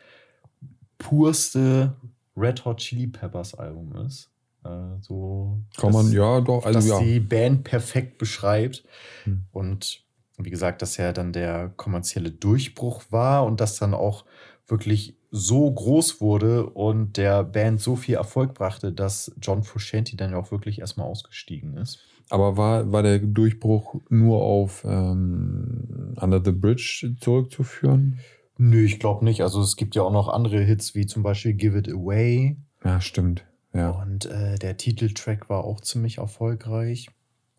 purste 0.99 1.95
Red 2.37 2.65
Hot 2.65 2.79
Chili 2.79 3.07
Peppers 3.07 3.55
Album 3.55 3.95
ist. 4.07 4.31
Äh, 4.65 4.69
so, 5.01 5.59
Kann 5.77 5.93
man, 5.93 6.07
das- 6.07 6.15
ja, 6.15 6.41
doch, 6.41 6.65
also 6.65 6.79
das 6.79 6.89
ja. 6.89 7.01
die 7.01 7.21
Band 7.21 7.65
perfekt 7.65 8.19
beschreibt. 8.19 8.85
Hm. 9.25 9.45
Und 9.53 10.03
wie 10.45 10.51
gesagt, 10.51 10.83
dass 10.83 10.97
ja 10.97 11.13
dann 11.13 11.33
der 11.33 11.73
kommerzielle 11.77 12.31
Durchbruch 12.31 13.03
war 13.11 13.45
und 13.45 13.61
das 13.61 13.79
dann 13.79 13.95
auch 13.95 14.25
wirklich 14.67 15.17
so 15.31 15.71
groß 15.71 16.21
wurde 16.21 16.67
und 16.67 17.17
der 17.17 17.45
Band 17.45 17.81
so 17.81 17.97
viel 17.97 18.17
Erfolg 18.17 18.55
brachte, 18.55 18.93
dass 18.93 19.33
John 19.41 19.63
Frusciante 19.63 20.17
dann 20.17 20.33
ja 20.33 20.39
auch 20.39 20.51
wirklich 20.51 20.81
erstmal 20.81 21.07
ausgestiegen 21.07 21.77
ist. 21.77 22.01
Aber 22.31 22.57
war, 22.57 22.93
war 22.93 23.03
der 23.03 23.19
Durchbruch 23.19 23.97
nur 24.09 24.43
auf 24.43 24.85
ähm, 24.85 26.15
Under 26.21 26.41
the 26.45 26.53
Bridge 26.53 27.17
zurückzuführen? 27.21 28.21
Nö, 28.57 28.85
ich 28.85 29.01
glaube 29.01 29.25
nicht. 29.25 29.43
Also 29.43 29.61
es 29.63 29.77
gibt 29.77 29.95
ja 29.95 30.03
auch 30.03 30.13
noch 30.13 30.29
andere 30.29 30.61
Hits, 30.61 30.95
wie 30.95 31.07
zum 31.07 31.23
Beispiel 31.23 31.55
Give 31.55 31.79
It 31.79 31.89
Away. 31.89 32.57
Ja, 32.85 33.01
stimmt. 33.01 33.45
Ja. 33.73 33.91
Und 33.91 34.27
äh, 34.27 34.59
der 34.59 34.77
Titeltrack 34.77 35.49
war 35.49 35.65
auch 35.65 35.81
ziemlich 35.81 36.19
erfolgreich. 36.19 37.09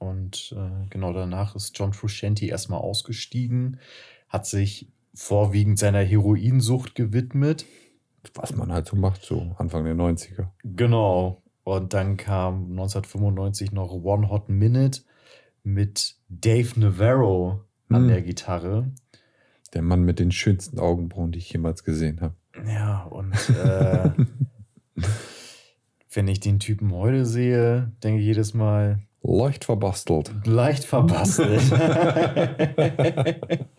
Und 0.01 0.55
äh, 0.57 0.87
genau 0.89 1.13
danach 1.13 1.55
ist 1.55 1.77
John 1.77 1.93
Frusciante 1.93 2.47
erstmal 2.47 2.79
ausgestiegen, 2.79 3.79
hat 4.29 4.47
sich 4.47 4.91
vorwiegend 5.13 5.77
seiner 5.77 5.99
Heroinsucht 6.01 6.95
gewidmet. 6.95 7.67
Was 8.33 8.55
man 8.55 8.71
halt 8.71 8.87
so 8.87 8.95
macht, 8.95 9.23
so 9.23 9.55
Anfang 9.59 9.83
der 9.85 9.93
90er. 9.93 10.47
Genau. 10.63 11.43
Und 11.63 11.93
dann 11.93 12.17
kam 12.17 12.71
1995 12.71 13.73
noch 13.73 13.91
One 13.91 14.29
Hot 14.31 14.49
Minute 14.49 15.01
mit 15.63 16.15
Dave 16.29 16.79
Navarro 16.79 17.61
an 17.89 18.01
Hm. 18.03 18.07
der 18.07 18.21
Gitarre. 18.23 18.91
Der 19.75 19.83
Mann 19.83 20.01
mit 20.01 20.17
den 20.17 20.31
schönsten 20.31 20.79
Augenbrauen, 20.79 21.31
die 21.31 21.37
ich 21.37 21.53
jemals 21.53 21.83
gesehen 21.83 22.21
habe. 22.21 22.33
Ja, 22.67 23.03
und 23.03 23.33
äh, 23.49 24.09
wenn 26.11 26.27
ich 26.27 26.39
den 26.39 26.59
Typen 26.59 26.91
heute 26.91 27.27
sehe, 27.27 27.91
denke 28.03 28.19
ich 28.19 28.25
jedes 28.25 28.55
Mal, 28.55 29.03
Leicht 29.23 29.65
verbastelt. 29.65 30.31
leicht 30.45 30.83
verbastelt. 30.83 31.61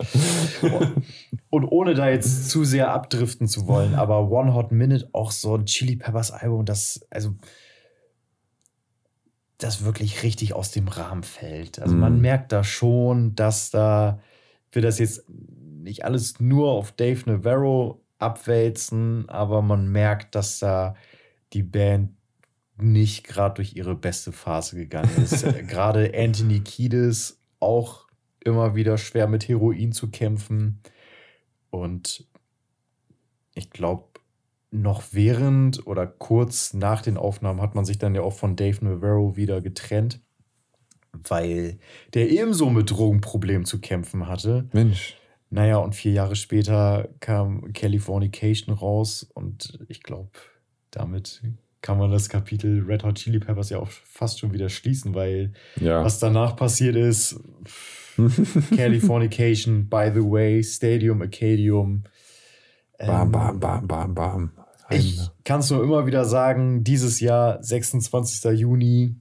und 1.50 1.64
ohne 1.66 1.94
da 1.94 2.08
jetzt 2.08 2.48
zu 2.48 2.64
sehr 2.64 2.92
abdriften 2.92 3.48
zu 3.48 3.66
wollen, 3.66 3.94
aber 3.94 4.30
One 4.30 4.54
Hot 4.54 4.70
Minute, 4.70 5.08
auch 5.12 5.32
so 5.32 5.56
ein 5.56 5.66
Chili 5.66 5.96
Peppers 5.96 6.30
Album, 6.30 6.64
das, 6.64 7.04
also, 7.10 7.34
das 9.58 9.84
wirklich 9.84 10.22
richtig 10.22 10.54
aus 10.54 10.70
dem 10.70 10.88
Rahmen 10.88 11.22
fällt. 11.24 11.80
Also 11.80 11.94
man 11.96 12.16
Mhm. 12.16 12.20
merkt 12.22 12.52
da 12.52 12.62
schon, 12.64 13.34
dass 13.34 13.70
da 13.70 14.20
wir 14.70 14.82
das 14.82 14.98
jetzt 14.98 15.24
nicht 15.28 16.04
alles 16.04 16.40
nur 16.40 16.70
auf 16.70 16.92
Dave 16.92 17.28
Navarro 17.30 18.00
abwälzen, 18.18 19.28
aber 19.28 19.60
man 19.62 19.88
merkt, 19.88 20.34
dass 20.34 20.60
da 20.60 20.94
die 21.52 21.62
Band 21.64 22.10
nicht 22.78 23.24
gerade 23.24 23.56
durch 23.56 23.76
ihre 23.76 23.94
beste 23.94 24.32
Phase 24.32 24.76
gegangen 24.76 25.10
ist. 25.22 25.44
Gerade 25.68 26.12
Anthony 26.16 26.60
Kiedis 26.60 27.40
auch 27.60 28.06
immer 28.44 28.74
wieder 28.74 28.98
schwer 28.98 29.28
mit 29.28 29.48
Heroin 29.48 29.92
zu 29.92 30.10
kämpfen. 30.10 30.80
Und 31.70 32.26
ich 33.54 33.70
glaube, 33.70 34.04
noch 34.70 35.02
während 35.12 35.86
oder 35.86 36.06
kurz 36.06 36.72
nach 36.72 37.02
den 37.02 37.16
Aufnahmen 37.16 37.60
hat 37.60 37.74
man 37.74 37.84
sich 37.84 37.98
dann 37.98 38.14
ja 38.14 38.22
auch 38.22 38.32
von 38.32 38.56
Dave 38.56 38.84
Navarro 38.84 39.36
wieder 39.36 39.60
getrennt, 39.60 40.20
weil 41.12 41.78
der 42.14 42.30
ebenso 42.30 42.70
mit 42.70 42.90
Drogenproblemen 42.90 43.66
zu 43.66 43.80
kämpfen 43.80 44.26
hatte. 44.26 44.68
Mensch. 44.72 45.16
Naja, 45.50 45.76
und 45.76 45.94
vier 45.94 46.12
Jahre 46.12 46.34
später 46.34 47.10
kam 47.20 47.74
Californication 47.74 48.74
raus 48.74 49.30
und 49.34 49.78
ich 49.88 50.02
glaube, 50.02 50.30
damit 50.90 51.42
kann 51.82 51.98
man 51.98 52.10
das 52.10 52.28
Kapitel 52.28 52.82
Red 52.86 53.02
Hot 53.04 53.16
Chili 53.16 53.38
Peppers 53.40 53.70
ja 53.70 53.78
auch 53.78 53.88
fast 53.90 54.38
schon 54.40 54.52
wieder 54.52 54.68
schließen, 54.68 55.14
weil 55.14 55.52
Ja. 55.80 56.02
was 56.04 56.18
danach 56.18 56.56
passiert 56.56 56.96
ist, 56.96 57.38
Californication, 58.76 59.88
by 59.88 60.10
the 60.14 60.20
way, 60.20 60.62
Stadium, 60.62 61.22
Acadium. 61.22 62.04
Bam, 62.98 63.26
Ähm, 63.26 63.32
bam, 63.32 63.60
bam, 63.60 63.86
bam, 63.88 64.14
bam. 64.14 64.50
Ein- 64.86 64.98
Ich 65.00 65.20
kann 65.44 65.60
es 65.60 65.70
nur 65.70 65.82
immer 65.82 66.06
wieder 66.06 66.24
sagen, 66.24 66.84
dieses 66.84 67.20
Jahr, 67.20 67.62
26. 67.62 68.58
Juni, 68.58 69.16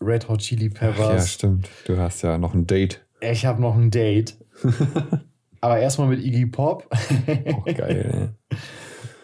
Red 0.00 0.28
Hot 0.28 0.40
Chili 0.40 0.70
Ach 0.76 0.82
ja, 0.82 0.90
Peppers. 0.92 1.32
stimmt. 1.32 1.68
Du 1.86 1.96
hast 1.98 2.22
ja 2.22 2.38
noch 2.38 2.54
ein 2.54 2.66
Date. 2.66 3.04
ich 3.20 3.46
habe 3.46 3.60
noch 3.60 3.76
ein 3.76 3.90
Date. 3.90 4.36
Aber 5.60 5.78
erstmal 5.78 6.08
mit 6.08 6.24
Iggy 6.24 6.46
Pop. 6.46 6.88
Auch 7.54 7.64
geil, 7.64 8.34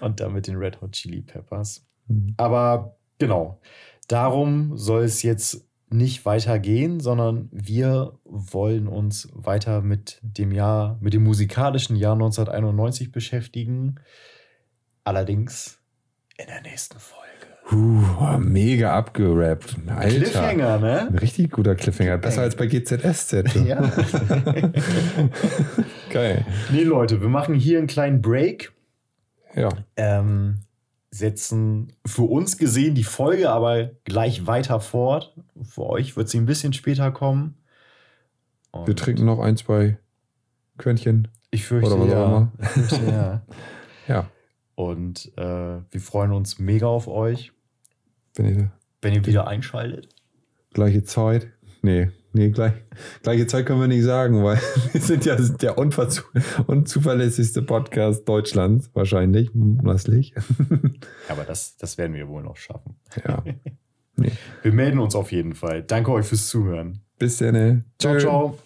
Und 0.01 0.21
dann 0.21 0.33
mit 0.33 0.47
den 0.47 0.57
Red 0.57 0.81
Hot 0.81 0.93
Chili 0.93 1.21
Peppers. 1.23 1.85
Mhm. 2.09 2.35
Aber 2.37 2.97
genau, 3.19 3.61
darum 4.09 4.77
soll 4.77 5.05
es 5.05 5.23
jetzt 5.23 5.65
nicht 5.91 6.27
weitergehen, 6.27 7.01
sondern 7.01 7.49
wir 7.51 8.19
wollen 8.25 8.89
uns 8.89 9.29
weiter 9.33 9.81
mit 9.81 10.21
dem 10.23 10.53
Jahr, 10.53 10.99
mit 11.01 11.15
dem 11.15 11.25
musikalischen 11.25 11.97
Jahr 11.97 12.13
1991 12.13 13.11
beschäftigen. 13.13 13.97
Allerdings 15.05 15.79
in 16.37 16.47
der 16.47 16.61
nächsten 16.61 16.99
Folge. 16.99 17.25
Puh, 17.69 18.39
mega 18.39 18.95
abgerappt. 18.97 19.77
Alter. 19.89 20.09
Cliffhanger, 20.09 20.79
ne? 20.79 21.01
Ein 21.09 21.19
richtig 21.19 21.51
guter 21.51 21.75
Cliffhanger. 21.75 22.17
Besser 22.19 22.43
als 22.43 22.57
bei 22.57 22.67
GZSZ. 22.67 23.55
Ja. 23.67 23.81
Geil. 26.11 26.47
nee, 26.73 26.83
Leute, 26.83 27.21
wir 27.21 27.29
machen 27.29 27.55
hier 27.55 27.79
einen 27.79 27.87
kleinen 27.87 28.23
Break. 28.23 28.73
Ja. 29.55 29.71
ähm, 29.97 30.61
setzen 31.11 31.93
für 32.05 32.23
uns 32.23 32.59
gesehen 32.59 32.95
die 32.95 33.05
Folge 33.05 33.51
aber 33.51 33.91
gleich 34.05 34.47
weiter 34.47 34.81
fort. 34.81 35.35
Für 35.63 35.87
euch 35.87 36.17
wird 36.17 36.29
sie 36.29 36.39
ein 36.39 36.47
bisschen 36.47 36.73
später 36.73 37.11
kommen. 37.11 37.55
Und 38.71 38.87
Wir 38.87 38.97
trinken 38.97 39.25
noch 39.25 39.39
ein, 39.39 39.57
zwei 39.57 39.99
Körnchen. 40.77 41.29
Ich 41.51 41.65
fürchte, 41.65 41.95
oder 41.95 42.01
was 42.01 42.13
auch 42.13 42.17
ja. 42.17 42.25
immer. 42.27 42.53
Ich 42.61 42.69
fürchte, 42.69 43.07
ja. 43.07 43.43
Ja. 44.09 44.31
Und 44.75 45.33
äh, 45.37 45.43
wir 45.91 46.01
freuen 46.01 46.33
uns 46.33 46.59
mega 46.59 46.87
auf 46.87 47.09
euch, 47.09 47.53
Wenn 48.35 48.47
ihr 48.47 48.73
wenn 49.03 49.15
ihr 49.15 49.27
wieder 49.27 49.47
einschaltet. 49.47 50.09
gleiche 50.73 51.05
Zeit. 51.05 51.49
Nee, 51.83 52.11
nee, 52.33 52.51
gleich, 52.51 52.73
gleiche 53.23 53.47
Zeit 53.47 53.67
können 53.67 53.81
wir 53.81 53.89
nicht 53.89 54.05
sagen, 54.05 54.43
weil 54.45 54.61
wir 54.93 55.01
sind 55.01 55.25
ja 55.25 55.37
der 55.37 55.79
unverzu 55.79 56.23
unzuverlässigste 56.67 57.63
Podcast 57.63 58.29
Deutschlands, 58.29 58.91
wahrscheinlich, 58.95 59.55
mutmaßlich. 59.55 60.35
Aber 61.29 61.45
das, 61.45 61.77
das 61.77 61.99
werden 61.99 62.15
wir 62.15 62.29
wohl 62.29 62.43
noch 62.43 62.57
schaffen. 62.57 62.97
Ja. 63.27 63.43
Wir 64.65 64.73
melden 64.73 64.99
uns 64.99 65.15
auf 65.15 65.31
jeden 65.31 65.55
Fall. 65.55 65.85
Danke 65.85 66.11
euch 66.11 66.27
fürs 66.27 66.49
Zuhören. 66.49 67.03
Bis 67.21 67.39
dann. 67.39 67.85
Ciao, 68.01 68.19
ciao. 68.19 68.59